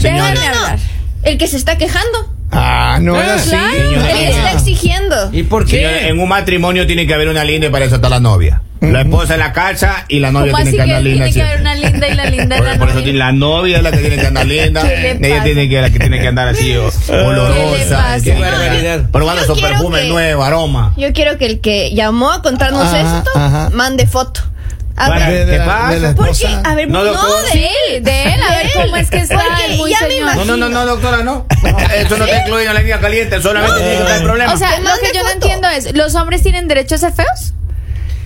Déjame 0.01 0.21
No, 0.35 0.41
no, 0.41 0.47
hablar. 0.61 0.79
el 1.25 1.39
que 1.39 1.49
se 1.49 1.57
está 1.57 1.77
quejando. 1.77 2.32
Ah, 2.53 2.99
no 3.01 3.17
Ah, 3.17 3.23
es 3.25 3.31
así. 3.43 3.51
claro. 3.51 3.73
Que 4.19 4.29
está 4.31 4.53
exigiendo. 4.53 5.31
¿Y 5.33 5.43
por 5.45 5.65
qué? 5.65 5.77
Señores, 5.79 6.05
en 6.05 6.19
un 6.21 6.29
matrimonio 6.29 6.87
tiene 6.87 7.07
que 7.07 7.15
haber 7.15 7.29
una 7.29 7.45
linda 7.45 7.67
y 7.69 7.71
para 7.71 7.85
eso 7.87 7.97
está 7.97 8.09
la 8.09 8.21
novia. 8.21 8.63
La 8.81 9.03
esposa 9.03 9.35
en 9.35 9.41
la 9.41 9.53
casa 9.53 10.05
y 10.09 10.19
la 10.19 10.33
novia 10.33 10.51
¿Cómo 10.51 10.65
tiene 10.65 10.77
que 10.77 10.83
andar 10.83 11.03
linda. 11.03 11.25
tiene 11.27 11.33
que 11.35 11.43
haber 11.43 11.61
una 11.61 11.75
linda 11.77 12.09
y 12.09 12.15
la 12.17 12.25
linda 12.27 12.57
Por, 12.57 12.67
la 12.67 12.79
por 12.79 12.89
eso 12.89 12.99
novia? 12.99 13.13
la 13.15 13.33
novia 13.33 13.77
es 13.77 13.83
la 13.85 13.91
que 13.93 13.99
tiene 13.99 14.17
que 14.17 14.27
andar 14.27 14.47
linda. 14.47 14.83
¿Qué 14.89 15.19
le 15.21 15.29
Ella 15.29 15.43
tiene 15.45 15.69
que 15.69 15.81
la 15.81 15.91
que 15.91 15.99
tiene 16.01 16.21
que 16.21 16.27
andar 16.29 16.49
así 16.49 16.77
o- 16.77 16.91
olorosa. 17.09 18.17
Qué 18.23 18.35
que- 18.35 18.41
barbaridad. 18.41 19.11
Probando 19.11 19.43
Yo 19.43 19.47
su 19.47 19.55
quiero 19.55 19.69
perfume 19.69 20.03
que- 20.03 20.09
nuevo, 20.09 20.43
aroma. 20.43 20.95
Yo 20.97 21.13
quiero 21.13 21.39
que 21.39 21.47
el 21.47 21.61
que 21.61 21.95
llamó 21.95 22.33
a 22.33 22.43
contarnos 22.43 22.83
Ajá, 22.83 23.19
esto 23.19 23.31
ajá. 23.37 23.71
mande 23.73 24.07
foto. 24.07 24.41
A 25.05 25.09
Para- 25.09 25.29
ver, 25.29 25.47
De- 25.47 25.53
de 25.53 25.59
¿Qué 25.59 25.65
pasa? 25.65 26.15
porque, 26.15 26.47
a 26.65 26.75
ver, 26.75 26.89
No, 26.89 27.03
no, 27.05 27.13
de 27.53 27.69
él, 27.97 28.05
de 28.05 28.23
él, 28.35 28.43
a 28.43 28.55
ver 28.55 28.71
cómo 28.73 28.97
es 28.97 29.11
que 29.11 29.17
está 29.19 29.35
Porque 29.39 29.65
el 29.73 29.77
muy 29.79 29.91
ya 29.91 29.99
señor. 29.99 30.37
No, 30.37 30.45
no, 30.45 30.57
no, 30.57 30.69
no, 30.69 30.87
doctora, 30.87 31.23
no. 31.25 31.47
Eso 31.97 32.17
no 32.17 32.25
está 32.25 32.39
incluido 32.39 32.69
en 32.69 32.75
la 32.75 32.81
línea 32.81 33.01
caliente, 33.01 33.41
solamente 33.43 33.77
tiene 33.79 33.95
que 33.97 34.01
estar 34.03 34.17
el 34.19 34.23
problema. 34.25 34.53
O 34.53 34.57
sea, 34.57 34.79
lo 34.79 34.91
que 35.01 35.11
yo 35.17 35.23
no 35.25 35.31
entiendo 35.31 35.69
es, 35.69 35.93
¿los 35.95 36.15
hombres 36.15 36.43
tienen 36.43 36.69
derecho 36.69 36.95
a 36.95 36.99
ser 36.99 37.13
feos? 37.13 37.53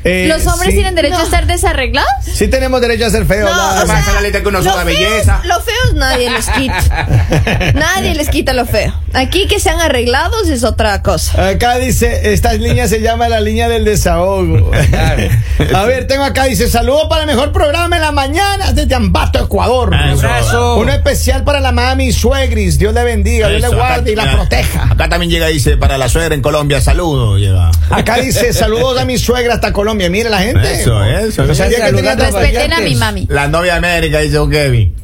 Eh, 0.09 0.27
¿Los 0.29 0.47
hombres 0.47 0.71
sí. 0.71 0.77
tienen 0.77 0.95
derecho 0.95 1.19
a 1.19 1.23
estar 1.25 1.47
desarreglados? 1.47 2.09
Sí 2.23 2.49
tenemos 2.49 2.81
derecho 2.81 3.07
a 3.07 3.11
ser 3.11 3.27
feos. 3.27 3.51
No, 3.51 3.83
o 3.83 3.87
sea, 3.87 4.05
la 4.15 4.21
lista 4.21 4.41
que 4.43 4.49
uno 4.49 4.63
feos- 4.63 4.85
belleza. 4.85 5.41
Los 5.45 5.65
feos 5.65 5.95
nadie 5.95 6.31
les 6.31 6.49
quita. 6.49 7.07
nadie 7.75 8.15
les 8.15 8.29
quita 8.29 8.53
lo 8.53 8.67
feo. 8.67 8.93
Aquí 9.15 9.47
que 9.49 9.59
sean 9.59 9.81
arreglados 9.81 10.49
es 10.49 10.63
otra 10.65 11.03
cosa. 11.03 11.49
Acá 11.49 11.79
dice, 11.79 12.33
esta 12.33 12.53
línea 12.53 12.87
se 12.89 13.01
llama 13.01 13.29
la 13.29 13.41
línea 13.41 13.69
del 13.69 13.85
desahogo. 13.85 14.71
A 15.75 15.85
ver, 15.85 16.07
tengo 16.07 16.25
acá, 16.25 16.45
dice, 16.45 16.69
saludo 16.69 17.09
para 17.09 17.23
el 17.23 17.27
mejor 17.27 17.51
programa 17.53 17.97
en 17.97 18.03
la 18.03 18.13
mañana 18.13 18.73
desde 18.73 18.95
Ambato, 18.95 19.43
Ecuador. 19.43 19.91
Ah, 19.95 20.13
eso. 20.13 20.27
Abrazo. 20.27 20.77
Uno 20.77 20.93
especial 20.93 21.43
para 21.45 21.61
la 21.61 21.73
mami 21.73 22.13
Suegris. 22.13 22.79
Dios 22.79 22.93
le 22.95 23.03
bendiga, 23.05 23.49
Dios 23.49 23.63
le 23.63 23.69
guarde 23.69 24.01
acá- 24.03 24.11
y 24.11 24.15
la 24.27 24.33
proteja. 24.37 24.89
Acá 24.93 25.09
también 25.09 25.31
llega, 25.31 25.47
dice, 25.47 25.77
para 25.77 25.99
la 25.99 26.09
suegra 26.09 26.35
en 26.35 26.43
Colombia, 26.43 26.81
saludos. 26.81 27.41
Llega. 27.41 27.71
Acá 27.91 28.17
dice, 28.19 28.53
saludos 28.53 29.01
a 29.01 29.05
mi 29.05 29.19
suegra 29.19 29.55
hasta 29.55 29.73
Colombia. 29.73 29.96
Colombia. 29.97 30.11
Mire 30.11 30.31
la 30.31 30.39
gente. 30.41 30.73
Eso, 30.73 31.05
eso. 31.05 31.45
No 31.45 31.55
sabía 31.55 31.79
que 31.79 31.85
tenía 31.85 32.13
Saludando 32.13 32.23
a 32.23 32.27
tatuajes. 32.27 32.53
Respeten 32.53 32.73
a 32.73 32.81
mi 32.81 32.95
mami. 32.95 33.27
La 33.29 33.49
novia 33.49 33.73
de 33.73 33.79
América, 33.79 34.21
dice 34.21 34.39
un 34.39 34.51
Kevin. 34.51 34.95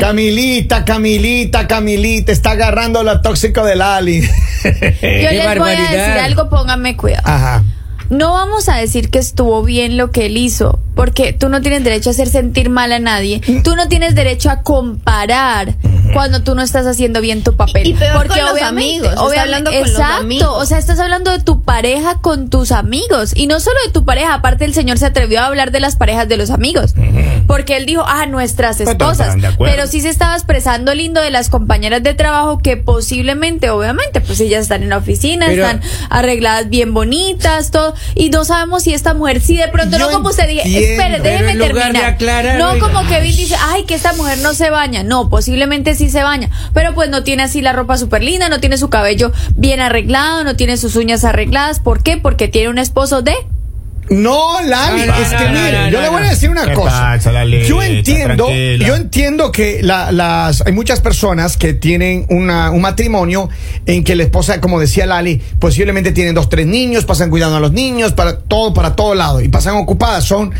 Camilita, 0.00 0.84
Camilita, 0.84 1.66
Camilita, 1.66 2.32
está 2.32 2.52
agarrando 2.52 3.02
lo 3.02 3.20
tóxico 3.20 3.64
del 3.64 3.82
Ali. 3.82 4.22
Yo 4.62 4.70
les 5.02 5.58
voy 5.58 5.70
a 5.70 5.80
decir 5.80 5.98
algo, 5.98 6.48
pónganme 6.48 6.96
cuidado. 6.96 7.24
Ajá. 7.26 7.64
No 8.08 8.32
vamos 8.32 8.68
a 8.68 8.76
decir 8.76 9.10
que 9.10 9.20
estuvo 9.20 9.62
bien 9.62 9.96
lo 9.96 10.10
que 10.10 10.26
él 10.26 10.36
hizo, 10.36 10.80
porque 10.94 11.32
tú 11.32 11.48
no 11.48 11.60
tienes 11.62 11.84
derecho 11.84 12.10
a 12.10 12.12
hacer 12.12 12.28
sentir 12.28 12.70
mal 12.70 12.92
a 12.92 12.98
nadie. 12.98 13.40
Tú 13.64 13.74
no 13.76 13.88
tienes 13.88 14.14
derecho 14.14 14.50
a 14.50 14.62
comparar 14.62 15.74
cuando 16.12 16.42
tú 16.42 16.54
no 16.54 16.62
estás 16.62 16.86
haciendo 16.86 17.20
bien 17.20 17.42
tu 17.42 17.56
papel. 17.56 17.86
Y 17.86 17.94
peor 17.94 18.14
porque 18.16 18.40
con 18.40 18.40
los 18.40 18.52
obviamente- 18.54 18.90
amigos, 18.90 19.08
está 19.10 19.22
obviamente- 19.22 19.40
hablando 19.40 19.70
con 19.70 19.80
los 19.80 19.90
exacto, 19.90 20.20
amigos. 20.20 20.48
o 20.56 20.66
sea, 20.66 20.78
estás 20.78 20.98
hablando 20.98 21.30
de 21.30 21.38
tu 21.40 21.62
pareja 21.62 22.18
con 22.20 22.50
tus 22.50 22.72
amigos. 22.72 23.32
Y 23.34 23.46
no 23.46 23.60
solo 23.60 23.76
de 23.86 23.92
tu 23.92 24.04
pareja, 24.04 24.34
aparte 24.34 24.64
el 24.64 24.74
señor 24.74 24.98
se 24.98 25.06
atrevió 25.06 25.40
a 25.40 25.46
hablar 25.46 25.70
de 25.70 25.80
las 25.80 25.96
parejas 25.96 26.28
de 26.28 26.36
los 26.36 26.50
amigos, 26.50 26.94
porque 27.46 27.76
él 27.76 27.86
dijo, 27.86 28.04
"Ah, 28.06 28.26
nuestras 28.26 28.78
Pero 28.78 28.90
esposas", 28.90 29.36
pero 29.58 29.86
sí 29.86 30.00
se 30.00 30.08
estaba 30.08 30.34
expresando 30.34 30.94
lindo 30.94 31.20
de 31.20 31.30
las 31.30 31.48
compañeras 31.48 32.02
de 32.02 32.14
trabajo 32.14 32.58
que 32.58 32.76
posiblemente, 32.76 33.70
obviamente, 33.70 34.20
pues 34.20 34.40
ellas 34.40 34.62
están 34.62 34.82
en 34.82 34.88
la 34.90 34.98
oficina, 34.98 35.46
Pero- 35.46 35.64
están 35.64 35.80
arregladas 36.10 36.68
bien 36.68 36.92
bonitas, 36.92 37.70
todo, 37.70 37.94
y 38.14 38.30
no 38.30 38.44
sabemos 38.44 38.82
si 38.82 38.94
esta 38.94 39.14
mujer, 39.14 39.40
si 39.40 39.56
de 39.56 39.68
pronto 39.68 39.98
no 39.98 40.10
como 40.10 40.30
usted 40.30 40.48
entiendo, 40.48 40.70
espere, 40.92 41.20
déjeme 41.20 41.56
terminar. 41.56 42.58
no 42.58 42.78
como 42.78 43.06
Kevin 43.08 43.36
dice, 43.36 43.56
ay, 43.60 43.84
que 43.84 43.94
esta 43.94 44.12
mujer 44.14 44.38
no 44.38 44.54
se 44.54 44.70
baña. 44.70 45.02
No, 45.02 45.28
posiblemente 45.28 45.94
sí 45.94 46.10
se 46.10 46.22
baña, 46.22 46.50
pero 46.74 46.94
pues 46.94 47.10
no 47.10 47.22
tiene 47.22 47.42
así 47.42 47.60
la 47.60 47.72
ropa 47.72 47.96
súper 47.98 48.22
linda, 48.22 48.48
no 48.48 48.60
tiene 48.60 48.78
su 48.78 48.90
cabello 48.90 49.32
bien 49.56 49.80
arreglado, 49.80 50.44
no 50.44 50.56
tiene 50.56 50.76
sus 50.76 50.96
uñas 50.96 51.24
arregladas. 51.24 51.80
¿Por 51.80 52.02
qué? 52.02 52.16
Porque 52.16 52.48
tiene 52.48 52.68
un 52.68 52.78
esposo 52.78 53.22
de... 53.22 53.34
No, 54.10 54.60
Lali, 54.60 55.02
No, 55.02 55.06
no, 55.06 55.14
es 55.14 55.28
que 55.28 55.44
no, 55.44 55.50
mire, 55.50 55.90
yo 55.92 56.00
le 56.00 56.08
voy 56.08 56.22
a 56.22 56.30
decir 56.30 56.50
una 56.50 56.66
¿Qué 56.66 56.74
cosa. 56.74 56.90
pasa, 56.90 57.44
yo 57.44 57.80
entiendo, 57.80 58.48
yo 58.50 58.96
entiendo 58.96 59.52
que 59.52 59.84
la- 59.84 60.10
las 60.10 60.66
hay 60.66 60.72
muchas 60.72 61.00
personas 61.00 61.56
que 61.56 61.74
tienen 61.74 62.26
una, 62.28 62.72
un 62.72 62.80
matrimonio 62.80 63.48
en 63.86 64.02
que 64.02 64.16
la 64.16 64.24
esposa, 64.24 64.60
como 64.60 64.80
decía 64.80 65.06
Lali, 65.06 65.40
posiblemente 65.60 66.10
tienen 66.10 66.34
dos, 66.34 66.48
tres 66.48 66.66
niños, 66.66 67.04
pasan 67.04 67.30
cuidando 67.30 67.56
a 67.58 67.60
los 67.60 67.72
niños, 67.72 68.12
para 68.12 68.40
todo, 68.40 68.74
para 68.74 68.96
todo 68.96 69.14
lado, 69.14 69.40
y 69.40 69.48
pasan 69.48 69.76
ocupadas. 69.76 70.24
Son 70.24 70.52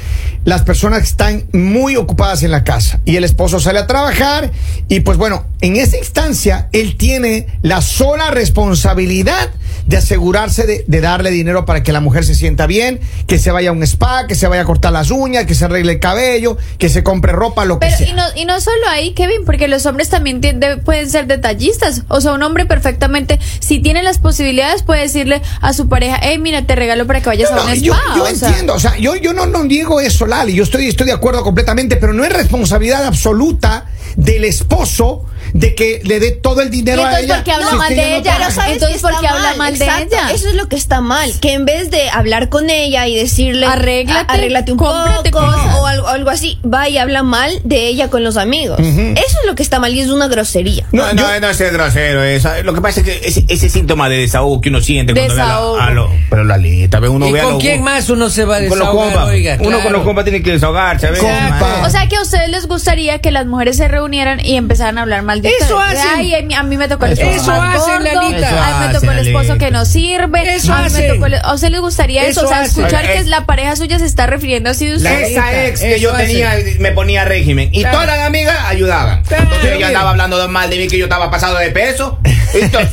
las 0.45 0.63
personas 0.63 1.01
que 1.01 1.07
están 1.07 1.45
muy 1.53 1.97
ocupadas 1.97 2.45
en 2.45 2.53
la 2.53 2.63
casa. 2.63 3.01
Y 3.05 3.17
el 3.17 3.25
esposo 3.25 3.59
sale 3.59 3.81
a 3.81 3.87
trabajar, 3.89 4.53
y 4.89 5.01
pues 5.01 5.19
bueno, 5.19 5.45
en 5.61 5.75
esa 5.77 5.99
instancia, 5.99 6.69
él 6.73 6.97
tiene 6.97 7.49
la 7.63 7.83
sola 7.83 8.31
responsabilidad 8.31 9.51
de 9.91 9.97
asegurarse 9.97 10.67
de, 10.67 10.85
de 10.87 11.01
darle 11.01 11.33
dinero 11.33 11.65
para 11.65 11.83
que 11.83 11.91
la 11.93 11.99
mujer 11.99 12.25
se 12.25 12.37
sienta 12.37 12.69
bien, 12.69 13.01
que 13.27 13.41
se 13.41 13.51
vaya 13.51 13.71
a 13.71 13.73
un 13.73 13.83
spa, 13.83 14.29
que 14.29 14.37
se 14.37 14.47
vaya 14.47 14.63
a 14.63 14.65
cortar 14.65 14.93
las 14.93 15.11
uñas, 15.11 15.47
que 15.47 15.57
se 15.57 15.65
arregle 15.65 15.95
el 15.95 15.99
cabello, 15.99 16.57
que 16.79 16.89
se 16.89 17.03
compre 17.03 17.33
ropa, 17.33 17.65
lo 17.65 17.81
que 17.81 17.91
sea. 17.91 18.09
y 18.09 18.13
no, 18.13 18.23
y 18.37 18.45
no 18.45 18.61
solo 18.61 18.87
ahí, 18.89 19.15
Kevin, 19.15 19.45
porque 19.45 19.67
los 19.67 19.87
hombres 19.87 20.09
también 20.09 20.41
de- 20.41 20.77
pueden 20.77 21.11
ser 21.11 21.27
detallistas. 21.27 22.03
O 22.07 22.21
sea, 22.21 22.33
un 22.35 22.43
hombre 22.45 22.67
perfectamente, 22.67 23.41
si 23.59 23.81
tiene 23.81 24.05
las 24.05 24.19
posibilidades, 24.21 24.85
puede 24.85 25.01
decirle 25.03 25.43
a 25.61 25.73
su 25.73 25.89
pareja, 25.89 26.21
hey, 26.23 26.39
mira, 26.39 26.65
te 26.67 26.77
regalo 26.77 27.09
para 27.09 27.21
que 27.21 27.27
vayas 27.29 27.51
No, 27.51 27.57
a 27.57 27.61
no, 27.65 27.67
un 27.67 27.73
spa. 27.73 27.83
yo, 27.83 27.95
yo 28.17 28.23
o 28.23 28.35
sea. 28.37 28.49
entiendo, 28.51 28.75
o 28.75 28.79
sea, 28.79 28.97
yo, 28.97 29.17
yo 29.17 29.33
no, 29.33 29.47
no 29.47 29.65
digo 29.65 30.01
eso, 30.01 30.25
Lali, 30.25 30.55
yo 30.55 30.63
estoy, 30.63 30.87
estoy 30.87 31.07
de 31.07 31.13
acuerdo 31.15 31.43
completamente, 31.43 31.97
pero 31.97 32.13
no 32.13 32.23
es 32.25 32.33
responsabilidad 32.33 33.05
absoluta 33.07 33.87
del 34.17 34.45
esposo 34.45 35.25
de 35.53 35.75
que 35.75 36.01
le 36.05 36.21
dé 36.21 36.33
todo 36.33 36.61
el 36.63 36.71
dinero 36.71 37.03
¿Y 37.03 37.05
a 37.05 37.21
entonces 37.21 37.25
ella. 37.27 37.35
por 37.37 37.45
qué 37.45 37.53
habla 37.53 37.73
mal 37.73 37.89
de 37.97 38.17
ella? 38.17 38.37
Pero 38.39 38.73
Entonces, 38.73 38.97
que 38.97 39.01
¿por 39.03 39.11
está 39.13 39.21
qué 39.21 39.27
habla 39.29 39.43
mal? 39.51 39.57
mal 39.59 39.79
de 39.79 39.85
Exacto, 39.85 40.07
ella? 40.17 40.31
Eso 40.33 40.49
es 40.49 40.55
lo 40.55 40.69
que 40.69 40.77
está 40.77 41.01
mal. 41.01 41.33
Que 41.41 41.53
en 41.53 41.65
vez 41.65 41.91
de 41.91 42.09
hablar 42.11 42.49
con 42.49 42.71
ella 42.71 43.07
y 43.07 43.15
decirle 43.17 43.67
Arréglate, 43.67 44.33
"A- 44.33 44.35
arréglate 44.35 44.73
un 44.73 44.79
cómprate 44.79 45.31
poco 45.31 45.45
cosas". 45.47 45.75
o 45.77 45.87
algo, 45.87 46.09
algo 46.09 46.31
así, 46.31 46.59
va 46.63 46.89
y 46.89 46.99
habla 46.99 47.23
mal 47.23 47.53
de 47.65 47.87
ella 47.87 48.09
con 48.09 48.25
los 48.25 48.37
amigos. 48.37 48.79
Eso 48.81 49.39
es 49.41 49.47
lo 49.47 49.55
que 49.55 49.63
está 49.63 49.79
mal 49.79 49.95
y 49.95 50.01
es 50.01 50.09
una 50.09 50.29
grosería. 50.29 50.87
No, 50.93 51.07
No, 51.07 51.13
no, 51.15 51.35
yo- 51.35 51.41
no 51.41 51.49
es 51.51 51.57
ser 51.57 51.73
grosero. 51.73 52.23
esa- 52.23 52.63
lo 52.63 52.75
que 52.75 52.81
pasa 52.81 53.01
es 53.01 53.07
que 53.07 53.21
ese, 53.29 53.45
ese 53.49 53.69
síntoma 53.69 54.09
de 54.09 54.17
desahogo 54.19 54.61
que 54.61 54.69
uno 54.69 54.81
siente 54.81 55.15
cuando 55.15 55.35
ve 55.35 55.41
a, 55.41 55.45
Desahogo. 55.45 55.77
la- 55.79 55.85
a 55.87 55.91
lo, 55.91 56.11
pero 56.29 56.45
la 56.45 56.57
lista, 56.57 57.01
ve 57.01 57.09
uno 57.09 57.27
¿Y 57.29 57.33
ve 57.33 57.41
a 57.41 57.45
con 57.45 57.53
los- 57.55 57.63
quién 57.63 57.83
más 57.83 58.09
uno 58.11 58.31
se 58.31 58.45
va 58.45 58.57
a 58.57 58.59
Con 58.61 58.69
los 58.79 58.79
desahogar, 58.79 59.13
compas. 59.15 59.29
oiga? 59.29 59.57
Uno 59.61 59.81
con 59.81 59.93
los 59.93 60.03
compas 60.03 60.25
tiene 60.25 60.43
que 60.43 60.53
desahogarse, 60.53 61.07
a. 61.09 61.83
O 61.87 61.91
sea 61.91 62.07
que 62.09 62.17
a 62.17 62.23
ustedes 62.23 62.49
les 62.51 62.67
gustaría 62.67 63.19
que 63.21 63.31
las 63.31 63.47
mujeres 63.47 63.77
se 63.77 63.89
reunieran 63.89 64.45
y 64.45 64.57
empezaran 64.57 64.99
a 64.99 65.03
hablar 65.03 65.23
mal 65.23 65.40
Eso 65.49 65.79
hacen. 65.79 66.01
Ay, 66.17 66.35
a 66.55 66.63
mí, 66.63 66.77
me 66.77 66.89
tocó 66.89 67.07
el 67.07 67.13
Eso 67.13 67.23
esposo 67.23 67.53
hacen, 67.53 67.81
gordo, 68.03 68.21
Lalita. 68.23 68.49
Eso 68.49 68.59
a 68.63 68.81
mí 68.81 68.87
me 68.87 68.93
tocó 68.95 69.11
el 69.13 69.27
esposo 69.29 69.59
que 69.59 69.71
no 69.71 69.85
sirve. 69.85 70.55
Eso 70.55 70.73
hacen. 70.75 71.15
tocó 71.15 71.27
el- 71.27 71.35
¿A 71.35 71.55
usted 71.55 71.69
le 71.71 71.79
gustaría 71.79 72.23
eso? 72.25 72.41
Eso 72.41 72.47
o 72.47 72.49
sea, 72.49 72.65
escuchar 72.65 73.05
Eh, 73.05 73.15
que 73.15 73.25
la 73.25 73.47
pareja 73.47 73.77
suya 73.77 73.99
se 73.99 74.07
está 74.07 74.27
refiriendo 74.27 74.71
así 74.71 74.87
de 74.89 74.97
usted. 74.97 75.21
Esa 75.23 75.67
ex 75.67 75.81
que 75.81 75.95
Eso 75.95 76.03
yo 76.03 76.13
tenía 76.15 76.55
me 76.79 76.93
ponía 76.93 77.25
régimen 77.25 77.69
y 77.73 77.83
todas 77.85 78.07
las 78.07 78.21
amigas 78.21 78.57
ayudaban. 78.67 79.23
Entonces 79.31 79.73
ella 79.73 79.89
andaba 79.89 80.11
hablando 80.11 80.49
mal 80.49 80.69
de 80.71 80.77
mí 80.79 80.89
que 80.89 80.99
yo 80.99 81.05
estaba 81.07 81.31
pasado 81.31 81.57
de 81.59 81.71
peso. 81.71 82.19
Entonces, 82.53 82.91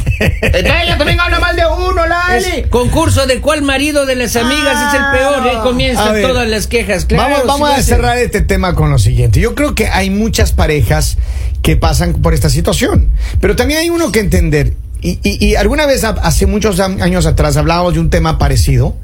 ella 0.54 0.98
también 0.98 1.20
habla 1.20 1.40
mal 1.40 1.56
de 1.56 1.64
uno, 1.66 2.06
Lali. 2.06 2.64
Concurso 2.70 3.26
de 3.26 3.40
cuál 3.42 3.62
marido 3.64 4.06
de 4.06 4.16
las 4.16 4.36
amigas 4.36 4.94
es 4.94 5.00
el 5.00 5.06
peor. 5.18 5.48
Ahí 5.48 5.56
A 5.58 5.62
comienzan 5.62 6.14
ver. 6.14 6.28
todas 6.28 6.48
las 6.48 6.68
quejas. 6.68 7.08
Vamos 7.08 7.46
vamos 7.46 7.70
a 7.72 7.82
cerrar 7.82 8.18
este 8.18 8.42
tema 8.42 8.76
con 8.76 8.92
lo 8.92 9.00
siguiente. 9.00 9.40
Yo 9.40 9.56
creo 9.56 9.74
que 9.76 9.88
hay 9.88 10.10
muchas 10.10 10.52
parejas 10.52 11.18
que 11.68 11.76
pasan 11.76 12.14
por 12.14 12.34
esta 12.34 12.50
situación, 12.50 13.10
pero 13.42 13.58
también 13.58 13.82
hay 13.82 13.90
uno 13.90 14.10
que 14.10 14.22
entender. 14.22 14.76
Y, 15.02 15.20
y- 15.22 15.46
y 15.46 15.56
alguna 15.56 15.86
vez 15.86 16.06
ha- 16.06 16.12
hace 16.12 16.46
muchos 16.46 16.80
años 16.80 17.26
atrás 17.26 17.58
hablábamos 17.58 17.94
de 17.96 18.00
un 18.00 18.10
tema 18.10 18.38
parecido 18.38 18.96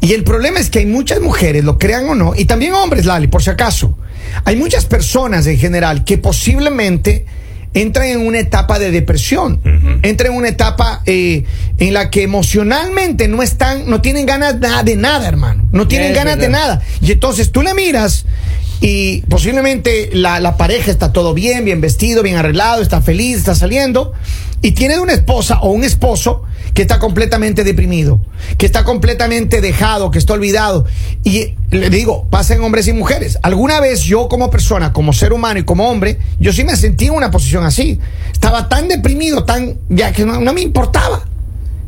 y 0.00 0.12
el 0.12 0.22
problema 0.22 0.60
es 0.60 0.70
que 0.70 0.78
hay 0.78 0.86
muchas 0.86 1.20
mujeres, 1.20 1.64
lo 1.64 1.78
crean 1.80 2.08
o 2.08 2.14
no, 2.14 2.32
y 2.36 2.44
también 2.44 2.74
hombres, 2.74 3.06
Lali, 3.06 3.26
por 3.26 3.42
si 3.42 3.50
acaso. 3.50 3.98
Hay 4.44 4.54
muchas 4.54 4.84
personas 4.86 5.48
en 5.48 5.58
general 5.58 6.04
que 6.04 6.16
posiblemente 6.16 7.26
entran 7.74 8.06
en 8.06 8.24
una 8.24 8.38
etapa 8.38 8.78
de 8.78 8.92
depresión, 8.92 9.60
entran 10.04 10.30
en 10.32 10.38
una 10.38 10.48
etapa 10.48 11.02
eh, 11.06 11.42
en 11.78 11.92
la 11.92 12.08
que 12.08 12.22
emocionalmente 12.22 13.26
no 13.26 13.42
están, 13.42 13.90
no 13.90 14.00
tienen 14.00 14.26
ganas 14.26 14.60
na- 14.60 14.84
de 14.84 14.94
nada, 14.94 15.26
hermano, 15.26 15.68
no 15.72 15.88
tienen 15.88 16.12
Es 16.12 16.16
ganas 16.16 16.38
de 16.38 16.48
nada. 16.48 16.82
Y 17.02 17.10
entonces 17.10 17.50
tú 17.50 17.62
le 17.62 17.74
miras 17.74 18.26
y 18.80 19.22
posiblemente 19.22 20.10
la, 20.12 20.40
la 20.40 20.56
pareja 20.56 20.90
está 20.90 21.12
todo 21.12 21.34
bien, 21.34 21.64
bien 21.64 21.80
vestido, 21.80 22.22
bien 22.22 22.36
arreglado, 22.36 22.82
está 22.82 23.00
feliz, 23.00 23.38
está 23.38 23.54
saliendo, 23.54 24.12
y 24.62 24.72
tiene 24.72 24.98
una 24.98 25.12
esposa 25.12 25.60
o 25.60 25.70
un 25.70 25.84
esposo 25.84 26.42
que 26.74 26.82
está 26.82 26.98
completamente 26.98 27.64
deprimido, 27.64 28.20
que 28.58 28.66
está 28.66 28.84
completamente 28.84 29.62
dejado, 29.62 30.10
que 30.10 30.18
está 30.18 30.34
olvidado. 30.34 30.84
Y 31.24 31.54
le 31.70 31.88
digo, 31.88 32.26
pasa 32.28 32.54
en 32.54 32.60
hombres 32.60 32.86
y 32.86 32.92
mujeres. 32.92 33.38
Alguna 33.42 33.80
vez 33.80 34.02
yo 34.02 34.28
como 34.28 34.50
persona, 34.50 34.92
como 34.92 35.14
ser 35.14 35.32
humano 35.32 35.58
y 35.58 35.64
como 35.64 35.88
hombre, 35.88 36.18
yo 36.38 36.52
sí 36.52 36.64
me 36.64 36.76
sentí 36.76 37.06
en 37.06 37.14
una 37.14 37.30
posición 37.30 37.64
así. 37.64 37.98
Estaba 38.30 38.68
tan 38.68 38.88
deprimido, 38.88 39.44
tan, 39.44 39.78
ya 39.88 40.12
que 40.12 40.26
no, 40.26 40.38
no 40.38 40.52
me 40.52 40.60
importaba. 40.60 41.22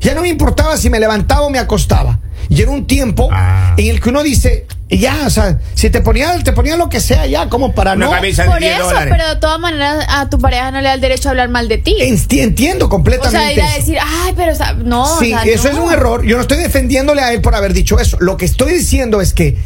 Ya 0.00 0.14
no 0.14 0.22
me 0.22 0.28
importaba 0.28 0.76
si 0.78 0.88
me 0.88 1.00
levantaba 1.00 1.42
o 1.42 1.50
me 1.50 1.58
acostaba. 1.58 2.20
Y 2.50 2.62
era 2.62 2.70
un 2.70 2.86
tiempo 2.86 3.28
Ah. 3.32 3.74
en 3.76 3.88
el 3.88 4.00
que 4.00 4.08
uno 4.08 4.22
dice, 4.22 4.66
ya, 4.90 5.24
o 5.26 5.30
sea, 5.30 5.58
si 5.74 5.90
te 5.90 6.00
ponía, 6.00 6.42
te 6.42 6.52
ponía 6.52 6.76
lo 6.78 6.88
que 6.88 6.98
sea 7.00 7.26
ya, 7.26 7.48
como 7.50 7.74
para 7.74 7.92
Una 7.92 8.06
no. 8.06 8.10
camisa 8.12 8.44
de 8.44 8.48
Por 8.48 8.58
10 8.60 8.74
eso, 8.76 8.84
dólares. 8.86 9.14
pero 9.16 9.28
de 9.28 9.36
todas 9.36 9.60
maneras 9.60 10.06
a 10.08 10.30
tu 10.30 10.38
pareja 10.38 10.70
no 10.70 10.80
le 10.80 10.88
da 10.88 10.94
el 10.94 11.00
derecho 11.02 11.28
a 11.28 11.32
hablar 11.32 11.50
mal 11.50 11.68
de 11.68 11.76
ti. 11.78 11.96
Enti- 12.00 12.40
Entiendo 12.40 12.86
O 12.86 12.88
completamente. 12.88 13.38
sea, 13.38 13.52
ir 13.52 13.60
a 13.62 13.74
decir, 13.74 13.98
ay, 14.00 14.32
pero 14.36 14.52
o 14.52 14.54
sea, 14.54 14.72
no. 14.72 15.18
Sí, 15.18 15.34
o 15.34 15.40
sea, 15.42 15.52
eso 15.52 15.64
no. 15.64 15.78
es 15.78 15.78
un 15.84 15.92
error. 15.92 16.24
Yo 16.24 16.36
no 16.36 16.42
estoy 16.42 16.56
defendiéndole 16.58 17.20
a 17.20 17.32
él 17.34 17.40
por 17.42 17.54
haber 17.54 17.74
dicho 17.74 18.00
eso. 18.00 18.16
Lo 18.20 18.36
que 18.38 18.46
estoy 18.46 18.72
diciendo 18.72 19.20
es 19.20 19.34
que 19.34 19.58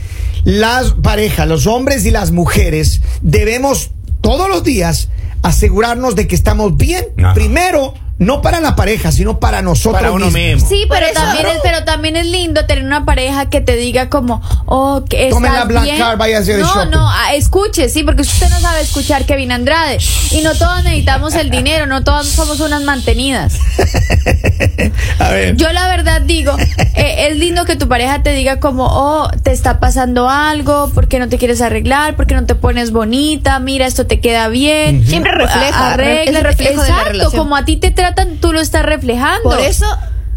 las 0.43 0.93
parejas, 0.95 1.47
los 1.47 1.69
hombres 1.69 2.05
y 2.05 2.11
las 2.11 2.33
mujeres, 2.33 3.01
debemos 3.21 3.91
todos 4.23 4.49
los 4.49 4.65
días 4.65 5.09
asegurarnos 5.43 6.15
de 6.17 6.27
que 6.27 6.35
estamos 6.35 6.77
bien. 6.77 7.05
Ajá. 7.19 7.35
Primero, 7.35 7.95
no 8.25 8.41
para 8.43 8.61
la 8.61 8.77
pareja, 8.77 9.13
sino 9.13 9.39
para 9.39 9.63
nosotros 9.63 10.01
Para 10.01 10.13
uno 10.13 10.27
mismos. 10.31 10.43
mismo. 10.63 10.69
Sí, 10.69 10.87
pero 10.89 11.01
Por 11.07 11.11
eso, 11.11 11.21
también, 11.23 11.47
es, 11.47 11.59
pero 11.63 11.85
también 11.85 12.17
es 12.17 12.27
lindo 12.27 12.65
tener 12.67 12.85
una 12.85 13.05
pareja 13.05 13.49
que 13.51 13.61
te 13.61 13.77
diga 13.77 14.09
como, 14.09 14.41
oh, 14.67 15.05
que 15.09 15.29
Tome 15.31 15.49
estás 15.49 15.61
la 15.61 15.67
Black 15.67 15.85
bien. 15.85 15.99
Card, 15.99 16.19
vaya 16.19 16.39
a 16.39 16.41
hacer 16.41 16.57
el 16.57 16.63
No, 16.63 16.85
no, 16.87 17.09
escuche, 17.35 17.89
sí, 17.89 18.03
porque 18.05 18.23
usted 18.23 18.49
no 18.49 18.61
sabe 18.61 18.81
escuchar 18.81 19.25
Kevin 19.27 19.53
Andrade. 19.53 19.99
Y 20.31 20.41
no 20.43 20.55
todos 20.55 20.83
necesitamos 20.85 21.35
el 21.35 21.51
dinero, 21.51 21.87
no 21.87 22.05
todos 22.05 22.29
somos 22.29 22.61
unas 22.61 22.83
mantenidas. 22.83 23.55
A 25.19 25.31
ver. 25.31 25.57
Yo 25.57 25.73
la 25.73 25.89
verdad 25.89 26.21
digo, 26.23 26.57
eh, 26.95 27.29
es 27.31 27.37
lindo 27.37 27.65
que 27.65 27.77
tu 27.77 27.89
pareja 27.89 28.23
te 28.23 28.31
diga 28.33 28.61
como, 28.61 28.87
oh, 28.87 29.29
te 29.43 29.53
está 29.53 29.81
pasando 29.81 30.29
algo, 30.29 30.91
porque 30.95 31.19
no 31.19 31.29
te 31.29 31.39
quieres 31.39 31.61
arreglar, 31.61 32.17
porque 32.17 32.35
no 32.35 32.45
te 32.47 32.55
pones 32.55 32.91
bonita, 32.93 33.59
mira, 33.59 33.87
esto 33.87 34.07
te 34.07 34.21
queda 34.21 34.49
bien. 34.49 35.07
Siempre 35.07 35.33
refleja, 35.33 35.89
A- 35.91 35.93
arréglate. 35.95 36.31
es 36.31 36.37
el 36.37 36.45
reflejo 36.45 36.83
de 36.83 36.89
la 36.89 36.95
Exacto, 36.95 37.13
relación. 37.13 37.39
como 37.43 37.57
a 37.57 37.65
ti 37.65 37.77
te 37.77 37.91
tratan, 38.15 38.37
tú 38.39 38.53
lo 38.53 38.61
estás 38.61 38.85
reflejando. 38.85 39.51
Por 39.51 39.61
eso 39.61 39.87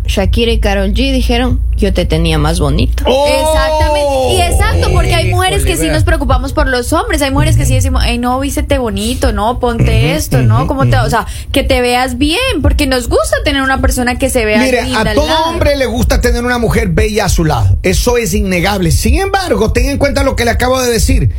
Shakira 0.07 0.51
y 0.51 0.59
Karol 0.59 0.93
G 0.93 1.11
dijeron, 1.11 1.61
yo 1.77 1.93
te 1.93 2.05
tenía 2.05 2.37
más 2.37 2.59
bonito. 2.59 3.03
¡Oh! 3.07 3.27
Exactamente. 3.27 4.33
Y 4.33 4.41
exacto, 4.41 4.91
porque 4.93 5.13
hay 5.13 5.31
mujeres 5.31 5.65
que 5.65 5.77
sí 5.77 5.87
nos 5.87 6.03
preocupamos 6.03 6.53
por 6.53 6.67
los 6.67 6.93
hombres. 6.93 7.21
Hay 7.21 7.31
mujeres 7.31 7.57
que 7.57 7.65
sí 7.65 7.73
decimos, 7.73 8.03
hey, 8.05 8.17
no, 8.17 8.39
vístete 8.39 8.77
bonito, 8.77 9.33
no, 9.33 9.59
ponte 9.59 10.15
esto, 10.15 10.41
no, 10.41 10.67
como 10.67 10.87
te, 10.87 10.97
o 10.97 11.09
sea, 11.09 11.25
que 11.51 11.63
te 11.63 11.81
veas 11.81 12.17
bien, 12.17 12.61
porque 12.61 12.87
nos 12.87 13.09
gusta 13.09 13.37
tener 13.43 13.61
una 13.61 13.81
persona 13.81 14.17
que 14.17 14.29
se 14.29 14.45
vea 14.45 14.59
Mire, 14.59 14.83
linda 14.83 14.99
a 14.99 15.01
al 15.01 15.15
todo 15.15 15.27
lado. 15.27 15.45
hombre 15.45 15.75
le 15.75 15.85
gusta 15.85 16.21
tener 16.21 16.43
una 16.43 16.57
mujer 16.57 16.89
bella 16.89 17.25
a 17.25 17.29
su 17.29 17.43
lado. 17.45 17.77
Eso 17.83 18.17
es 18.17 18.33
innegable. 18.33 18.91
Sin 18.91 19.15
embargo, 19.15 19.71
ten 19.71 19.89
en 19.89 19.97
cuenta 19.97 20.23
lo 20.23 20.35
que 20.35 20.45
le 20.45 20.51
acabo 20.51 20.81
de 20.81 20.91
decir. 20.91 21.33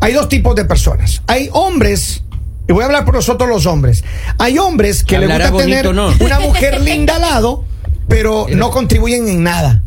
Hay 0.00 0.12
dos 0.12 0.28
tipos 0.28 0.54
de 0.56 0.64
personas. 0.64 1.22
Hay 1.26 1.48
hombres, 1.52 2.22
y 2.68 2.72
voy 2.72 2.82
a 2.82 2.86
hablar 2.86 3.04
por 3.04 3.14
nosotros 3.14 3.48
los 3.48 3.66
hombres. 3.66 4.04
Hay 4.38 4.58
hombres 4.58 5.04
que 5.04 5.18
le 5.18 5.26
gusta 5.26 5.52
tener 5.56 5.86
bonito, 5.86 5.92
¿no? 5.92 6.12
una 6.24 6.40
mujer 6.40 6.80
linda 6.82 7.16
al 7.16 7.22
lado, 7.22 7.64
pero 8.08 8.46
no 8.50 8.70
contribuyen 8.70 9.28
en 9.28 9.42
nada. 9.42 9.82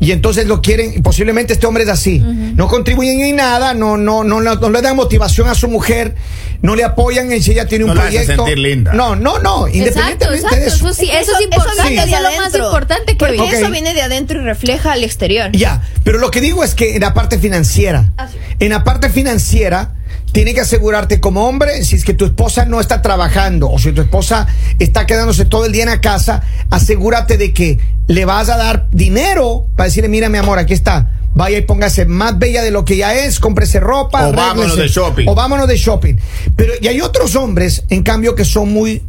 Y 0.00 0.12
entonces 0.12 0.46
lo 0.46 0.62
quieren, 0.62 1.02
posiblemente 1.02 1.52
este 1.54 1.66
hombre 1.66 1.82
es 1.82 1.88
así. 1.88 2.20
No 2.20 2.68
contribuyen 2.68 3.18
en 3.20 3.34
nada, 3.34 3.74
no, 3.74 3.96
no, 3.96 4.22
no, 4.22 4.40
no, 4.40 4.54
no 4.54 4.70
le 4.70 4.80
dan 4.80 4.94
motivación 4.94 5.48
a 5.48 5.56
su 5.56 5.66
mujer, 5.66 6.14
no 6.62 6.76
le 6.76 6.84
apoyan 6.84 7.32
en 7.32 7.42
si 7.42 7.50
ella 7.50 7.66
tiene 7.66 7.84
un 7.84 7.94
No 7.96 8.00
hace 8.02 8.24
proyecto. 8.32 8.46
linda. 8.54 8.92
No, 8.92 9.16
no, 9.16 9.40
no, 9.40 9.66
Exacto, 9.66 9.76
independientemente 9.76 10.36
exacto. 10.36 10.56
de 10.56 10.66
eso. 10.68 10.76
Eso 10.88 10.94
sí, 10.94 11.10
eso, 11.10 11.18
Eso- 11.18 11.32
es 11.32 11.38
eso 11.38 11.42
importante. 11.42 11.94
Eso, 11.94 12.04
es 12.04 12.22
lo 12.22 12.40
más 12.40 12.54
importante 12.54 13.12
que 13.16 13.26
Porque 13.26 13.56
eso 13.58 13.70
viene 13.72 13.92
de 13.92 14.02
adentro 14.02 14.40
y 14.40 14.44
refleja 14.44 14.92
al 14.92 15.02
exterior. 15.02 15.50
Ya, 15.50 15.82
pero 16.04 16.18
lo 16.18 16.30
que 16.30 16.40
digo 16.40 16.62
es 16.62 16.76
que 16.76 16.94
en 16.94 17.00
la 17.00 17.12
parte 17.12 17.36
financiera, 17.40 18.12
Ah, 18.18 18.28
sí. 18.30 18.38
en 18.60 18.70
la 18.70 18.84
parte 18.84 19.10
financiera, 19.10 19.94
tiene 20.32 20.54
que 20.54 20.60
asegurarte 20.60 21.20
como 21.20 21.48
hombre, 21.48 21.84
si 21.84 21.96
es 21.96 22.04
que 22.04 22.14
tu 22.14 22.24
esposa 22.24 22.64
no 22.64 22.80
está 22.80 23.02
trabajando 23.02 23.70
o 23.70 23.78
si 23.78 23.92
tu 23.92 24.02
esposa 24.02 24.46
está 24.78 25.06
quedándose 25.06 25.44
todo 25.44 25.66
el 25.66 25.72
día 25.72 25.84
en 25.84 25.90
la 25.90 26.00
casa, 26.00 26.42
asegúrate 26.70 27.38
de 27.38 27.52
que 27.52 27.78
le 28.06 28.24
vas 28.24 28.48
a 28.48 28.56
dar 28.56 28.88
dinero 28.90 29.66
para 29.76 29.88
decirle, 29.88 30.08
mira 30.08 30.28
mi 30.28 30.38
amor, 30.38 30.58
aquí 30.58 30.74
está. 30.74 31.10
Vaya 31.34 31.58
y 31.58 31.62
póngase 31.62 32.06
más 32.06 32.38
bella 32.38 32.62
de 32.62 32.70
lo 32.70 32.84
que 32.84 32.96
ya 32.96 33.14
es, 33.14 33.38
cómprese 33.38 33.80
ropa. 33.80 34.28
O 34.28 34.32
vámonos 34.32 34.76
de 34.76 34.88
shopping. 34.88 35.26
O 35.28 35.34
vámonos 35.34 35.68
de 35.68 35.76
shopping. 35.76 36.14
Pero 36.56 36.72
y 36.80 36.88
hay 36.88 37.00
otros 37.00 37.36
hombres, 37.36 37.84
en 37.90 38.02
cambio, 38.02 38.34
que 38.34 38.44
son 38.44 38.72
muy 38.72 39.02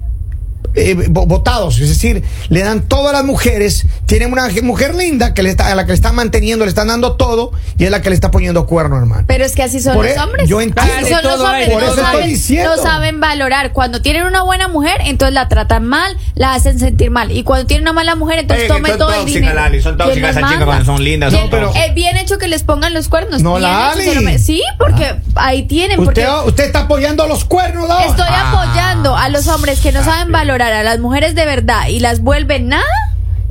eh, 0.76 0.96
vo- 1.10 1.26
votados, 1.28 1.80
es 1.80 1.90
decir, 1.90 2.24
le 2.50 2.62
dan 2.62 2.82
todo 2.84 3.10
a 3.10 3.12
las 3.14 3.24
mujeres, 3.24 3.86
tienen 4.06 4.32
una 4.32 4.48
mujer 4.64 4.96
linda 4.96 5.34
que 5.34 5.44
le 5.44 5.50
está, 5.50 5.68
a 5.68 5.76
la 5.76 5.84
que 5.86 5.90
le 5.90 5.96
están 5.96 6.16
manteniendo, 6.16 6.66
le 6.66 6.70
están 6.70 6.88
dando 6.88 7.14
todo 7.14 7.52
y 7.78 7.86
es 7.86 7.92
la 7.92 8.02
que 8.02 8.10
le 8.10 8.16
está 8.16 8.32
poniendo 8.32 8.66
cuerno, 8.66 8.98
hermano. 8.98 9.24
Pero 9.28 9.46
es 9.46 9.56
que 9.56 9.64
así 9.64 9.80
son 9.80 9.96
Por 9.96 10.06
los 10.06 10.16
e- 10.16 10.20
hombres. 10.20 10.50
yo 10.50 10.62
entiendo. 10.62 10.94
Así 11.00 11.14
son 11.14 11.24
los 11.24 11.40
hombres. 11.40 11.70
Por 11.70 11.82
no, 11.82 11.88
eso 11.88 11.96
estoy 11.96 12.06
saben, 12.14 12.30
diciendo. 12.30 12.76
no 12.76 12.82
saben 12.82 13.20
valorar. 13.20 13.72
Cuando 13.74 14.02
tienen 14.02 14.24
una 14.26 14.44
buena 14.44 14.68
mujer, 14.68 15.02
entonces 15.06 15.34
la 15.34 15.48
tratan 15.48 15.86
mal, 15.86 16.18
la 16.36 16.54
hacen 16.54 16.80
sentir 16.80 17.12
mal. 17.12 17.32
Y 17.32 17.44
cuando 17.44 17.66
tienen 17.68 17.84
una 17.84 17.94
mala 17.94 18.16
mujer, 18.16 18.40
entonces 18.40 18.70
Oye, 18.70 18.80
tomen 18.80 18.98
todo 18.98 19.14
el 19.14 19.26
dinero. 19.26 19.56
Lali, 19.56 19.82
son 19.82 19.96
¿Quién 19.96 20.08
tóxicas 20.08 20.30
esas 20.38 20.50
chicas 20.52 20.66
cuando 20.66 20.86
son 20.86 21.04
lindas, 21.04 21.30
¿Quién- 21.32 21.42
son 21.50 21.60
tóxicas. 21.62 21.88
Es 21.88 21.96
bien 21.96 22.18
hecho 22.18 22.38
que 22.38 22.48
les 22.48 22.64
pongan 22.64 22.94
los 22.94 23.08
cuernos. 23.10 23.42
No, 23.42 23.58
bien 23.58 24.16
lo 24.16 24.22
me- 24.22 24.38
Sí, 24.40 24.62
porque 24.78 25.16
ahí 25.36 25.64
tienen. 25.64 25.98
Porque 26.04 26.22
Usted, 26.22 26.48
usted 26.48 26.64
está 26.66 26.80
apoyando 26.82 27.24
a 27.24 27.28
los 27.28 27.46
cuernos, 27.46 27.88
¿no? 27.88 28.00
Estoy 28.00 28.26
Ah, 28.30 28.52
apoyando 28.52 29.16
a 29.18 29.30
los 29.30 29.48
hombres 29.48 29.80
que 29.80 29.92
no 29.92 30.04
saben 30.04 30.32
valorar 30.32 30.59
a 30.62 30.84
las 30.84 31.00
mujeres 31.00 31.36
de 31.36 31.46
verdad 31.46 31.88
y 31.88 32.00
las 32.00 32.22
vuelven 32.22 32.68
nada. 32.70 32.86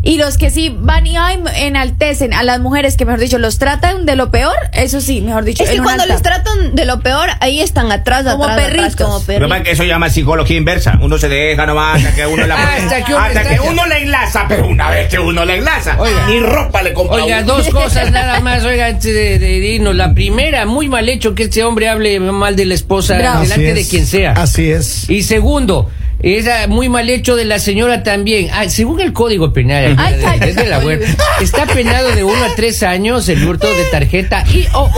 Y 0.00 0.16
los 0.16 0.38
que 0.38 0.48
sí 0.50 0.72
van 0.78 1.08
y 1.08 1.16
ay, 1.16 1.40
enaltecen 1.56 2.32
a 2.32 2.44
las 2.44 2.60
mujeres 2.60 2.96
que, 2.96 3.04
mejor 3.04 3.18
dicho, 3.18 3.36
los 3.38 3.58
tratan 3.58 4.06
de 4.06 4.14
lo 4.14 4.30
peor, 4.30 4.54
eso 4.72 5.00
sí, 5.00 5.20
mejor 5.20 5.44
dicho. 5.44 5.64
Es 5.64 5.70
que 5.70 5.82
cuando 5.82 6.06
les 6.06 6.22
tratan 6.22 6.76
de 6.76 6.84
lo 6.84 7.00
peor, 7.00 7.28
ahí 7.40 7.60
están 7.60 7.90
atrás, 7.90 8.24
Como 8.24 8.44
atrás, 8.44 8.58
atrás, 8.68 8.70
perritos. 8.70 9.06
como 9.06 9.22
perritos. 9.24 9.62
que 9.62 9.70
eso 9.72 9.82
llama 9.82 10.08
psicología 10.08 10.56
inversa. 10.56 10.98
Uno 11.02 11.18
se 11.18 11.28
deja 11.28 11.66
nomás 11.66 11.96
hasta 11.98 12.14
que 12.14 12.26
uno 12.26 12.46
la 12.46 12.54
Hasta 12.76 13.04
que 13.04 13.12
uno 13.12 13.22
hasta 13.24 13.48
que 13.48 13.60
uno 13.60 13.86
le 13.86 14.02
enlaza, 14.02 14.44
pero 14.48 14.68
una 14.68 14.88
vez 14.88 15.08
que 15.08 15.18
uno 15.18 15.44
le 15.44 15.56
enlaza, 15.56 15.96
Oiga. 15.98 16.26
ni 16.28 16.38
ropa 16.40 16.80
le 16.82 16.94
compra. 16.94 17.24
Oiga, 17.24 17.40
uno. 17.42 17.54
dos 17.56 17.68
cosas 17.72 18.10
nada 18.12 18.38
más, 18.38 18.64
oiga, 18.64 18.86
antes 18.86 19.12
de, 19.12 19.40
de 19.40 19.56
irnos. 19.58 19.96
La 19.96 20.14
primera, 20.14 20.64
muy 20.64 20.88
mal 20.88 21.08
hecho 21.08 21.34
que 21.34 21.42
este 21.42 21.64
hombre 21.64 21.88
hable 21.88 22.20
mal 22.20 22.54
de 22.54 22.66
la 22.66 22.74
esposa 22.74 23.18
Bravo. 23.18 23.42
Delante 23.42 23.74
de 23.74 23.86
quien 23.86 24.06
sea. 24.06 24.32
Así 24.32 24.70
es. 24.70 25.10
Y 25.10 25.24
segundo, 25.24 25.90
es 26.22 26.48
ah, 26.48 26.66
muy 26.68 26.88
mal 26.88 27.08
hecho 27.10 27.36
de 27.36 27.44
la 27.44 27.58
señora 27.58 28.02
también. 28.02 28.48
Ah, 28.52 28.68
según 28.68 29.00
el 29.00 29.12
Código 29.12 29.52
Penal 29.52 29.94
Ay, 29.98 30.40
de- 30.40 30.68
la 30.68 30.78
web, 30.80 31.02
está 31.40 31.66
penado 31.66 32.08
de 32.14 32.24
uno 32.24 32.44
a 32.44 32.54
tres 32.56 32.82
años 32.82 33.28
el 33.28 33.46
hurto 33.46 33.66
de 33.66 33.84
tarjeta 33.84 34.44
y 34.52 34.66
o 34.74 34.84
uh, 34.86 34.90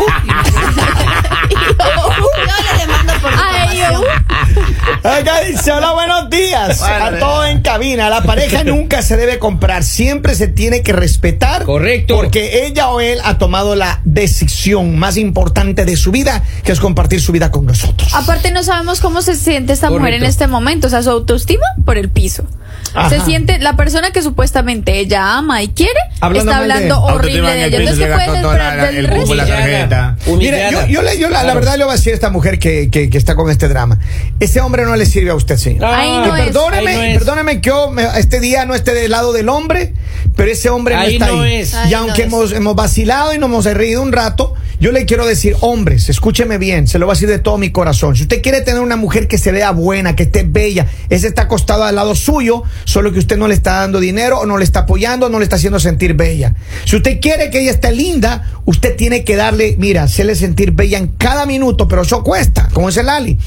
Ay, 1.48 2.68
difamación. 2.74 2.99
Acá 5.02 5.40
dice, 5.48 5.72
hola, 5.72 5.92
buenos 5.92 6.30
días. 6.30 6.82
A 6.82 7.10
Bueno. 7.10 7.18
todo 7.18 7.46
en 7.46 7.62
cabina. 7.62 8.08
La 8.10 8.22
pareja 8.22 8.64
nunca 8.64 9.02
se 9.02 9.16
debe 9.16 9.38
comprar. 9.38 9.84
Siempre 9.84 10.34
se 10.34 10.48
tiene 10.48 10.82
que 10.82 10.92
respetar. 10.92 11.64
Correcto. 11.64 12.16
Porque 12.16 12.66
ella 12.66 12.88
o 12.90 13.00
él 13.00 13.18
ha 13.24 13.38
tomado 13.38 13.74
la 13.76 14.00
decisión 14.04 14.98
más 14.98 15.16
importante 15.16 15.84
de 15.84 15.96
su 15.96 16.10
vida, 16.10 16.42
que 16.64 16.72
es 16.72 16.80
compartir 16.80 17.20
su 17.20 17.32
vida 17.32 17.50
con 17.50 17.66
nosotros. 17.66 18.12
Aparte 18.14 18.50
no 18.50 18.62
sabemos 18.62 19.00
cómo 19.00 19.22
se 19.22 19.34
siente 19.34 19.72
esta 19.72 19.90
mujer 19.90 20.14
en 20.14 20.24
este 20.24 20.46
momento, 20.46 20.86
o 20.86 20.90
sea, 20.90 21.02
su 21.02 21.10
autoestima 21.10 21.64
por 21.84 21.96
el 21.98 22.10
piso. 22.10 22.44
Ajá. 22.94 23.10
Se 23.10 23.20
siente 23.20 23.58
la 23.58 23.76
persona 23.76 24.10
que 24.10 24.22
supuestamente 24.22 24.98
ella 24.98 25.36
ama 25.36 25.62
y 25.62 25.68
quiere, 25.68 25.92
Hablando 26.20 26.50
está 26.50 26.58
de- 26.64 26.72
hablando 26.72 27.02
horrible 27.02 27.50
de 27.52 27.64
ella. 27.66 27.76
Entonces, 27.78 27.96
se 27.96 28.04
¿qué 28.08 28.12
puedes 28.12 28.42
esperar 28.42 28.76
la- 28.76 28.84
del 28.86 28.96
el 28.96 29.06
resto? 29.08 29.34
la 29.34 29.46
tarjeta. 29.46 30.16
Mire, 30.36 30.68
yo, 30.72 30.86
yo 30.86 31.02
le, 31.02 31.18
yo 31.18 31.28
la, 31.30 31.44
la 31.44 31.54
verdad 31.54 31.76
le 31.76 31.84
voy 31.84 31.92
a 31.92 31.96
decir 31.96 32.12
a 32.12 32.14
esta 32.14 32.30
mujer 32.30 32.58
que, 32.58 32.90
que- 32.90 33.08
que 33.10 33.18
está 33.18 33.34
con 33.36 33.50
este 33.50 33.68
drama. 33.68 33.98
Ese 34.40 34.60
hombre 34.60 34.84
no 34.84 34.96
le 34.96 35.06
sirve 35.06 35.30
a 35.30 35.34
usted, 35.34 35.56
señor. 35.56 35.84
Ahí 35.84 36.10
no 36.10 36.36
Y 36.36 36.40
perdóneme, 36.42 36.90
ahí 36.90 36.96
no 36.96 37.02
es. 37.04 37.18
perdóneme 37.18 37.60
que 37.60 37.68
yo 37.70 37.90
me- 37.90 38.06
este 38.18 38.40
día 38.40 38.64
no 38.66 38.74
esté 38.74 38.92
del 38.94 39.10
lado 39.12 39.32
del 39.32 39.48
hombre, 39.48 39.94
pero 40.36 40.50
ese 40.50 40.68
hombre 40.70 40.94
no 40.96 41.00
Ahí 41.02 41.14
está 41.14 41.26
no 41.28 41.42
ahí. 41.42 41.54
es. 41.56 41.72
Y 41.72 41.76
Ahí 41.76 41.90
no 41.92 41.98
aunque 41.98 42.22
es. 42.22 42.26
hemos, 42.28 42.52
hemos 42.52 42.74
vacilado 42.74 43.32
y 43.34 43.38
nos 43.38 43.48
hemos 43.48 43.64
reído 43.66 44.02
un 44.02 44.12
rato, 44.12 44.54
yo 44.80 44.92
le 44.92 45.04
quiero 45.04 45.26
decir, 45.26 45.56
hombres, 45.60 46.08
escúcheme 46.08 46.56
bien, 46.56 46.88
se 46.88 46.98
lo 46.98 47.04
voy 47.04 47.12
a 47.12 47.14
decir 47.14 47.28
de 47.28 47.38
todo 47.38 47.58
mi 47.58 47.70
corazón. 47.70 48.16
Si 48.16 48.22
usted 48.22 48.40
quiere 48.40 48.62
tener 48.62 48.80
una 48.80 48.96
mujer 48.96 49.28
que 49.28 49.36
se 49.36 49.52
vea 49.52 49.72
buena, 49.72 50.16
que 50.16 50.22
esté 50.22 50.42
bella, 50.42 50.86
ese 51.10 51.28
está 51.28 51.42
acostado 51.42 51.84
al 51.84 51.94
lado 51.94 52.14
suyo, 52.14 52.62
solo 52.84 53.12
que 53.12 53.18
usted 53.18 53.36
no 53.36 53.46
le 53.46 53.52
está 53.52 53.80
dando 53.80 54.00
dinero 54.00 54.38
o 54.38 54.46
no 54.46 54.56
le 54.56 54.64
está 54.64 54.80
apoyando, 54.80 55.28
no 55.28 55.38
le 55.38 55.44
está 55.44 55.56
haciendo 55.56 55.78
sentir 55.78 56.14
bella. 56.14 56.54
Si 56.86 56.96
usted 56.96 57.20
quiere 57.20 57.50
que 57.50 57.60
ella 57.60 57.72
esté 57.72 57.92
linda, 57.92 58.50
usted 58.64 58.96
tiene 58.96 59.22
que 59.22 59.36
darle, 59.36 59.76
mira, 59.78 60.04
hacerle 60.04 60.34
sentir 60.34 60.72
bella 60.72 60.96
en 60.96 61.08
cada 61.08 61.44
minuto, 61.44 61.86
pero 61.86 62.00
eso 62.00 62.22
cuesta, 62.22 62.70
como 62.72 62.88
es 62.88 62.96
el 62.96 63.10
Ali. 63.10 63.38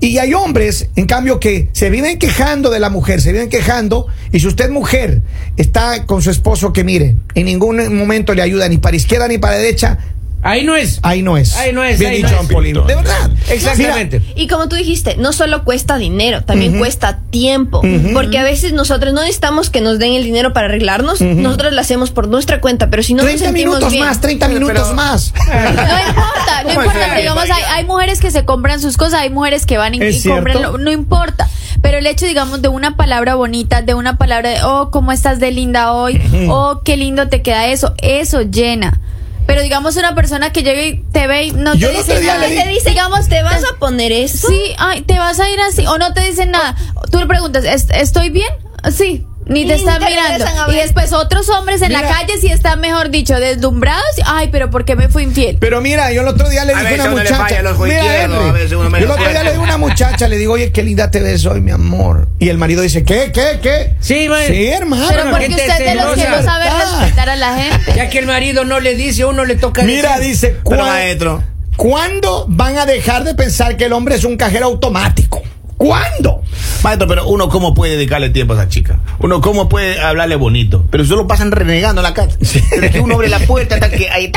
Y 0.00 0.18
hay 0.18 0.34
hombres, 0.34 0.88
en 0.96 1.06
cambio, 1.06 1.38
que 1.38 1.68
se 1.74 1.90
viven 1.90 2.18
quejando 2.18 2.70
de 2.70 2.80
la 2.80 2.90
mujer, 2.90 3.20
se 3.20 3.30
viven 3.30 3.48
quejando, 3.48 4.08
y 4.32 4.40
si 4.40 4.48
usted 4.48 4.68
mujer 4.68 5.22
está 5.56 6.06
con 6.06 6.22
su 6.22 6.30
esposo 6.30 6.72
que 6.72 6.82
mire, 6.82 7.18
en 7.36 7.44
ningún 7.44 7.96
momento 7.96 8.34
le 8.34 8.42
ayuda 8.42 8.68
ni 8.68 8.78
para 8.78 8.96
izquierda 8.96 9.28
ni 9.28 9.38
para 9.38 9.58
derecha, 9.58 9.98
ahí 10.42 10.64
no 10.64 10.76
es. 10.76 11.00
ahí 11.02 11.22
no 11.22 11.36
es. 11.36 11.56
Ahí 11.56 11.72
no 11.72 11.82
es, 11.84 11.98
Bien 11.98 12.10
ahí 12.12 12.16
dicho, 12.18 12.30
no 12.30 12.36
don 12.36 12.46
es. 12.46 12.52
Polino. 12.52 12.82
De 12.82 12.94
verdad. 12.94 13.30
Exactamente. 13.50 14.22
Y 14.34 14.46
como 14.48 14.68
tú 14.68 14.76
dijiste, 14.76 15.16
no 15.16 15.32
solo 15.32 15.64
cuesta 15.64 15.98
dinero, 15.98 16.42
también 16.42 16.78
cuesta 16.78 17.20
tiempo. 17.30 17.82
Porque 18.12 18.38
a 18.38 18.42
veces 18.44 18.72
nosotros 18.72 19.12
no 19.14 19.20
necesitamos 19.20 19.70
que 19.70 19.80
nos 19.80 19.98
den 19.98 20.12
el 20.14 20.24
dinero 20.24 20.52
para 20.52 20.66
arreglarnos, 20.66 21.20
nosotros 21.20 21.72
lo 21.72 21.80
hacemos 21.80 22.10
por 22.10 22.28
nuestra 22.28 22.60
cuenta, 22.60 22.90
pero 22.90 23.02
si 23.02 23.14
no 23.14 23.22
nos 23.22 23.26
30 23.32 23.44
sentimos 23.46 23.74
minutos 23.76 23.92
bien, 23.92 24.04
más, 24.06 24.20
30 24.20 24.46
Pero- 24.48 24.60
minutos 24.60 24.82
pero- 24.84 24.94
más. 24.96 25.32
No 25.46 26.08
importa, 26.08 26.62
no 26.64 26.68
¿Cómo 26.68 26.82
importa. 26.84 27.16
Digamos, 27.16 27.44
hay, 27.44 27.62
hay 27.74 27.84
mujeres 27.84 28.20
que 28.20 28.30
se 28.30 28.44
compran 28.44 28.80
sus 28.80 28.96
cosas, 28.96 29.20
hay 29.20 29.30
mujeres 29.30 29.66
que 29.66 29.78
van 29.78 29.94
y, 29.94 30.02
y 30.02 30.22
compran, 30.22 30.62
lo- 30.62 30.78
no 30.78 30.90
importa. 30.90 31.48
Pero 31.82 31.98
el 31.98 32.06
hecho, 32.06 32.26
digamos, 32.26 32.62
de 32.62 32.68
una 32.68 32.96
palabra 32.96 33.34
bonita, 33.34 33.82
de 33.82 33.94
una 33.94 34.16
palabra 34.16 34.50
de, 34.50 34.62
oh, 34.62 34.90
cómo 34.92 35.10
estás 35.12 35.40
de 35.40 35.50
linda 35.50 35.92
hoy, 35.92 36.20
oh, 36.48 36.80
qué 36.84 36.96
lindo 36.96 37.28
te 37.28 37.42
queda 37.42 37.66
eso, 37.66 37.94
eso 37.98 38.42
llena. 38.42 39.00
Pero 39.46 39.62
digamos, 39.62 39.96
una 39.96 40.14
persona 40.14 40.52
que 40.52 40.62
llega 40.62 40.82
y 40.82 41.02
te 41.12 41.26
ve 41.26 41.44
y 41.44 41.52
no 41.52 41.74
Yo 41.74 41.90
te 41.90 41.96
dice 41.98 42.20
nada, 42.22 42.38
le 42.46 42.56
te 42.56 42.68
di- 42.68 42.74
dice, 42.74 42.90
digamos, 42.90 43.28
¿te 43.28 43.42
vas 43.42 43.62
a 43.64 43.78
poner 43.78 44.12
eso? 44.12 44.48
Sí, 44.48 44.60
ay, 44.78 45.02
te 45.02 45.18
vas 45.18 45.40
a 45.40 45.48
ir 45.50 45.60
así, 45.60 45.86
o 45.86 45.98
no 45.98 46.12
te 46.14 46.20
dicen 46.22 46.50
nada. 46.52 46.76
Tú 47.10 47.18
le 47.18 47.26
preguntas, 47.26 47.64
¿est- 47.64 47.90
¿estoy 47.92 48.30
bien? 48.30 48.48
Sí. 48.96 49.26
Ni 49.52 49.66
te 49.66 49.74
Ni 49.74 49.80
están 49.80 49.98
te 50.00 50.06
mirando. 50.06 50.72
Y 50.72 50.76
después 50.76 51.12
otros 51.12 51.48
hombres 51.50 51.82
en 51.82 51.92
la 51.92 52.02
calle 52.02 52.38
sí 52.40 52.48
están, 52.48 52.80
mejor 52.80 53.10
dicho, 53.10 53.34
deslumbrados. 53.38 54.02
Ay, 54.26 54.48
pero 54.50 54.70
¿por 54.70 54.84
qué 54.84 54.96
me 54.96 55.08
fui 55.08 55.24
infiel? 55.24 55.58
Pero 55.60 55.80
mira, 55.80 56.10
yo 56.12 56.22
el 56.22 56.28
otro 56.28 56.48
día 56.48 56.64
le 56.64 56.72
A 56.74 56.80
dije 56.80 57.00
a 57.00 57.04
una 57.04 57.10
muchacha. 57.10 57.46
Mira, 57.84 58.26
yo 58.26 58.84
el 58.96 59.10
otro 59.10 59.28
día 59.28 59.42
le 59.42 59.50
digo 59.52 59.62
a 59.62 59.66
una 59.66 59.78
muchacha, 59.78 60.28
le 60.28 60.36
digo, 60.38 60.54
oye, 60.54 60.72
qué 60.72 60.82
linda 60.82 61.10
te 61.10 61.20
ves 61.20 61.44
hoy, 61.46 61.60
mi 61.60 61.70
amor. 61.70 62.28
Y 62.38 62.48
el 62.48 62.58
marido 62.58 62.82
dice, 62.82 63.04
¿qué, 63.04 63.30
qué, 63.32 63.58
qué? 63.62 63.96
Sí, 64.00 64.28
man. 64.28 64.42
Sí, 64.46 64.66
hermano. 64.66 65.06
Pero 65.08 65.30
porque 65.30 65.48
usted 65.48 65.68
es 65.70 65.78
de 65.78 65.94
los 65.94 66.14
que 66.14 66.28
no 66.28 66.42
sabe 66.42 66.64
respetar 66.70 67.30
a 67.30 67.36
la 67.36 67.54
gente. 67.56 67.92
Ya 67.94 68.08
que 68.08 68.18
el 68.18 68.26
marido 68.26 68.64
no 68.64 68.80
le 68.80 68.94
dice, 68.94 69.24
uno 69.24 69.44
le 69.44 69.56
toca 69.56 69.82
Mira, 69.82 70.16
decir. 70.16 70.30
dice, 70.32 70.48
Pero 70.48 70.62
¿cuán- 70.62 70.80
maestro, 70.88 71.42
¿cuándo 71.76 72.46
van 72.48 72.78
a 72.78 72.86
dejar 72.86 73.24
de 73.24 73.34
pensar 73.34 73.76
que 73.76 73.84
el 73.86 73.92
hombre 73.92 74.14
es 74.16 74.24
un 74.24 74.36
cajero 74.36 74.66
automático? 74.66 75.42
¿Cuándo? 75.82 76.44
Maestro, 76.84 77.08
pero 77.08 77.26
uno 77.26 77.48
cómo 77.48 77.74
puede 77.74 77.96
dedicarle 77.96 78.30
tiempo 78.30 78.54
a 78.54 78.56
esa 78.56 78.68
chica. 78.68 79.00
Uno 79.18 79.40
cómo 79.40 79.68
puede 79.68 80.00
hablarle 80.00 80.36
bonito. 80.36 80.86
Pero 80.92 81.04
solo 81.04 81.26
pasan 81.26 81.50
renegando 81.50 82.00
en 82.00 82.04
la 82.04 82.14
casa. 82.14 82.36
Sí. 82.40 82.62
que 82.92 83.00
uno 83.00 83.16
abre 83.16 83.28
la 83.28 83.40
puerta 83.40 83.74
hasta 83.74 83.90
que 83.90 84.08
ahí... 84.08 84.30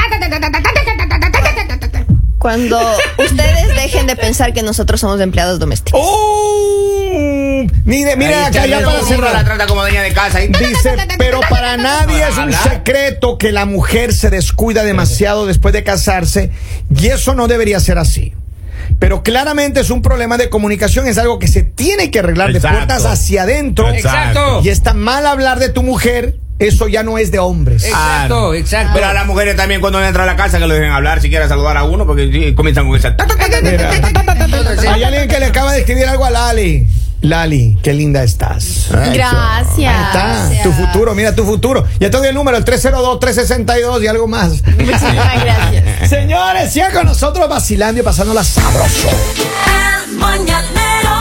Cuando 2.39 2.79
ustedes 3.19 3.75
dejen 3.75 4.07
de 4.07 4.15
pensar 4.15 4.53
que 4.53 4.63
nosotros 4.63 4.99
somos 4.99 5.21
empleados 5.21 5.59
domésticos. 5.59 6.01
¡Oh! 6.03 7.63
Mire, 7.83 8.15
mira, 8.15 8.47
acá 8.47 8.65
ya 8.65 8.81
para 8.81 9.03
cerrar. 9.03 9.33
La 9.33 9.43
trata 9.43 9.67
como 9.67 9.83
venía 9.83 10.01
de 10.01 10.13
casa. 10.13 10.43
Y... 10.43 10.47
Dice, 10.47 10.95
pero 11.19 11.41
para 11.47 11.77
nadie 11.77 12.27
es 12.27 12.37
un 12.37 12.51
secreto 12.53 13.37
que 13.37 13.51
la 13.51 13.67
mujer 13.67 14.13
se 14.13 14.31
descuida 14.31 14.83
demasiado 14.83 15.45
después 15.45 15.73
de 15.73 15.83
casarse 15.83 16.49
y 16.89 17.07
eso 17.07 17.35
no 17.35 17.47
debería 17.47 17.79
ser 17.79 17.99
así. 17.99 18.33
Pero 18.99 19.23
claramente 19.23 19.79
es 19.79 19.89
un 19.89 20.01
problema 20.01 20.37
de 20.37 20.49
comunicación, 20.49 21.07
es 21.07 21.17
algo 21.17 21.39
que 21.39 21.47
se 21.47 21.63
tiene 21.63 22.11
que 22.11 22.19
arreglar 22.19 22.53
de 22.53 22.61
puertas 22.61 23.05
hacia 23.05 23.43
adentro. 23.43 23.89
Exacto. 23.89 24.61
Y 24.63 24.69
está 24.69 24.93
mal 24.93 25.25
hablar 25.25 25.59
de 25.59 25.69
tu 25.69 25.83
mujer, 25.83 26.39
eso 26.59 26.87
ya 26.87 27.03
no 27.03 27.17
es 27.17 27.31
de 27.31 27.39
hombres. 27.39 27.83
Exacto, 27.85 28.51
Ah, 28.51 28.57
exacto. 28.57 28.91
Pero 28.93 29.07
a 29.07 29.13
las 29.13 29.25
mujeres 29.25 29.55
también 29.55 29.81
cuando 29.81 30.03
entran 30.03 30.27
a 30.27 30.31
la 30.31 30.37
casa 30.37 30.57
que 30.57 30.67
lo 30.67 30.73
dejen 30.73 30.91
hablar 30.91 31.21
si 31.21 31.29
quieren 31.29 31.49
saludar 31.49 31.77
a 31.77 31.83
uno 31.83 32.05
porque 32.05 32.53
comienzan 32.55 32.87
con 32.87 32.97
esa. 32.97 33.15
Hay 34.89 35.03
alguien 35.03 35.27
que 35.27 35.39
le 35.39 35.45
acaba 35.45 35.73
de 35.73 35.79
escribir 35.79 36.05
algo 36.07 36.25
a 36.25 36.29
Lali. 36.31 36.87
Lali, 37.21 37.77
qué 37.81 37.91
linda 37.93 38.23
estás. 38.23 38.87
Gracias. 38.91 39.79
Ahí 39.79 40.53
está, 40.53 40.63
tu 40.63 40.71
futuro, 40.71 41.15
mira 41.15 41.33
tu 41.35 41.43
futuro. 41.43 41.83
Ya 41.99 42.11
te 42.11 42.17
doy 42.17 42.27
el 42.27 42.35
número, 42.35 42.55
el 42.57 42.63
302-362 42.65 44.03
y 44.03 44.07
algo 44.07 44.27
más. 44.27 44.61
Muchísimas 44.63 45.43
gracias. 45.43 46.09
Señores, 46.09 46.71
sigan 46.71 46.91
con 46.93 47.05
nosotros 47.07 47.49
vacilando 47.49 48.01
y 48.01 48.03
pasándola 48.03 48.43
sabroso. 48.43 49.09
El 50.07 50.17
mañanero 50.17 51.14